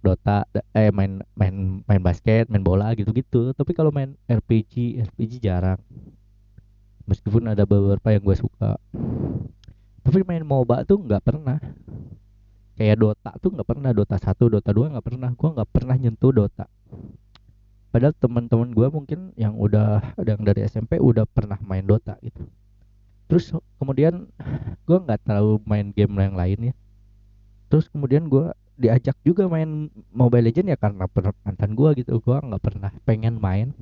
Dota 0.04 0.44
eh 0.76 0.92
main 0.92 1.24
main 1.32 1.80
main 1.88 2.02
basket 2.04 2.52
main 2.52 2.62
bola 2.62 2.92
gitu 2.94 3.16
gitu 3.16 3.56
tapi 3.56 3.72
kalau 3.72 3.90
main 3.90 4.20
RPG 4.28 5.00
RPG 5.10 5.40
jarang 5.42 5.80
meskipun 7.08 7.56
ada 7.56 7.64
beberapa 7.64 8.12
yang 8.12 8.22
gue 8.22 8.38
suka. 8.38 8.76
Tapi 10.04 10.20
main 10.28 10.44
MOBA 10.44 10.84
tuh 10.84 11.00
nggak 11.02 11.24
pernah. 11.24 11.58
Kayak 12.78 13.02
Dota 13.02 13.32
tuh 13.42 13.50
nggak 13.56 13.68
pernah. 13.68 13.90
Dota 13.96 14.16
1 14.20 14.38
Dota 14.38 14.72
2 14.72 14.94
nggak 14.94 15.06
pernah. 15.08 15.30
Gue 15.34 15.50
nggak 15.56 15.70
pernah 15.72 15.96
nyentuh 15.98 16.32
Dota. 16.36 16.68
Padahal 17.90 18.14
teman-teman 18.20 18.70
gue 18.76 18.88
mungkin 18.94 19.20
yang 19.40 19.58
udah 19.58 20.14
yang 20.22 20.44
dari 20.44 20.68
SMP 20.68 21.00
udah 21.02 21.26
pernah 21.26 21.58
main 21.64 21.88
Dota 21.88 22.20
gitu. 22.22 22.46
Terus 23.28 23.52
kemudian 23.80 24.28
gue 24.88 24.98
nggak 25.02 25.28
terlalu 25.28 25.60
main 25.68 25.90
game 25.96 26.14
yang 26.20 26.36
lain 26.36 26.60
ya. 26.72 26.74
Terus 27.68 27.92
kemudian 27.92 28.32
gue 28.32 28.52
diajak 28.78 29.18
juga 29.26 29.50
main 29.50 29.90
Mobile 30.14 30.48
Legend 30.48 30.72
ya 30.72 30.78
karena 30.78 31.10
mantan 31.44 31.72
gue 31.74 31.90
gitu. 32.04 32.20
Gue 32.22 32.38
nggak 32.40 32.64
pernah 32.64 32.92
pengen 33.04 33.42
main. 33.42 33.76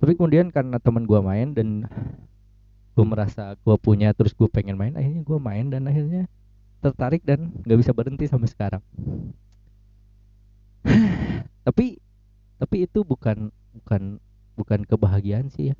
Tapi 0.00 0.16
kemudian 0.16 0.48
karena 0.52 0.80
teman 0.80 1.04
gue 1.04 1.20
main 1.20 1.52
dan 1.52 1.88
gue 2.94 3.04
merasa 3.04 3.58
gue 3.58 3.76
punya 3.82 4.14
terus 4.14 4.30
gue 4.38 4.46
pengen 4.46 4.78
main 4.78 4.94
akhirnya 4.94 5.26
gue 5.26 5.38
main 5.42 5.66
dan 5.66 5.82
akhirnya 5.90 6.30
tertarik 6.78 7.26
dan 7.26 7.50
nggak 7.64 7.78
bisa 7.80 7.92
berhenti 7.96 8.30
sampai 8.30 8.48
sekarang. 8.48 8.82
Tapi 11.66 11.96
tapi 12.60 12.86
itu 12.86 13.02
bukan 13.02 13.50
bukan 13.82 14.22
bukan 14.54 14.80
kebahagiaan 14.86 15.50
sih 15.50 15.72
ya. 15.72 15.76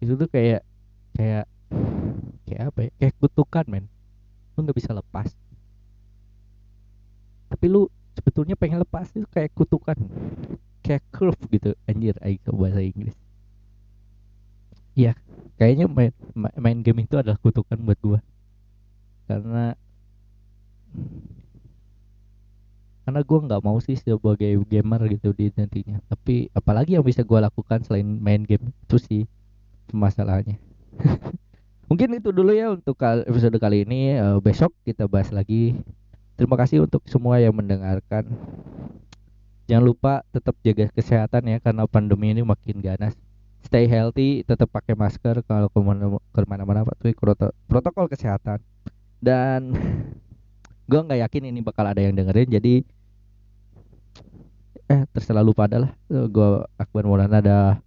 Itu 0.00 0.16
tuh 0.16 0.30
kayak 0.30 0.64
kayak 1.18 1.44
kayak 2.48 2.62
apa 2.72 2.78
ya? 2.88 2.90
Kayak 3.02 3.14
kutukan 3.20 3.64
men. 3.68 3.86
Lu 4.56 4.64
nggak 4.64 4.78
bisa 4.78 4.94
lepas. 4.96 5.28
Tapi 7.50 7.66
lu 7.68 7.90
sebetulnya 8.16 8.56
pengen 8.56 8.80
lepas 8.80 9.10
itu 9.12 9.26
kayak 9.28 9.52
kutukan. 9.52 9.98
Kayak 10.80 11.02
curve 11.12 11.42
gitu. 11.50 11.74
Anjir 11.90 12.16
ayo 12.22 12.38
bahasa 12.54 12.80
Inggris. 12.80 13.18
Iya, 14.94 15.18
kayaknya 15.58 15.86
main 15.86 16.12
main 16.58 16.78
game 16.82 17.06
itu 17.06 17.14
adalah 17.18 17.38
kutukan 17.38 17.78
buat 17.78 17.98
gua. 18.02 18.20
Karena 19.30 19.78
karena 23.04 23.20
gua 23.20 23.38
nggak 23.44 23.62
mau 23.62 23.78
sih 23.84 23.96
sebagai 24.00 24.50
gamer 24.66 25.00
gitu 25.12 25.36
di 25.36 25.52
nantinya. 25.54 26.00
Tapi 26.08 26.48
apalagi 26.56 26.96
yang 26.98 27.04
bisa 27.06 27.22
gua 27.22 27.44
lakukan 27.44 27.84
selain 27.84 28.06
main 28.06 28.42
game 28.42 28.72
itu 28.88 28.96
sih 28.98 29.22
masalahnya. 29.92 30.58
Mungkin 31.88 32.16
itu 32.16 32.32
dulu 32.32 32.56
ya 32.56 32.72
untuk 32.72 32.96
episode 33.04 33.60
kali 33.60 33.84
ini. 33.84 34.16
Uh, 34.16 34.40
besok 34.40 34.72
kita 34.88 35.04
bahas 35.04 35.28
lagi. 35.30 35.76
Terima 36.34 36.58
kasih 36.58 36.88
untuk 36.88 37.04
semua 37.06 37.38
yang 37.38 37.54
mendengarkan. 37.54 38.26
Jangan 39.70 39.84
lupa 39.84 40.12
tetap 40.34 40.58
jaga 40.60 40.90
kesehatan 40.92 41.48
ya 41.48 41.56
karena 41.62 41.88
pandemi 41.88 42.34
ini 42.34 42.44
makin 42.44 42.84
ganas 42.84 43.16
stay 43.64 43.88
healthy 43.88 44.44
tetap 44.44 44.68
pakai 44.68 44.92
masker 44.92 45.40
kalau 45.48 45.72
ke 45.72 45.80
mana-mana 46.44 46.84
patuhi 46.84 47.16
protokol 47.66 48.06
kesehatan. 48.06 48.60
Dan 49.24 49.72
gue 50.90 51.00
nggak 51.00 51.20
yakin 51.24 51.48
ini 51.48 51.60
bakal 51.64 51.88
ada 51.88 52.04
yang 52.04 52.12
dengerin 52.12 52.60
jadi 52.60 52.84
eh 54.84 55.02
terserah 55.16 55.40
lu 55.40 55.56
gue 56.28 56.48
Akbar 56.76 57.08
Maulana 57.08 57.40
ada 57.40 57.80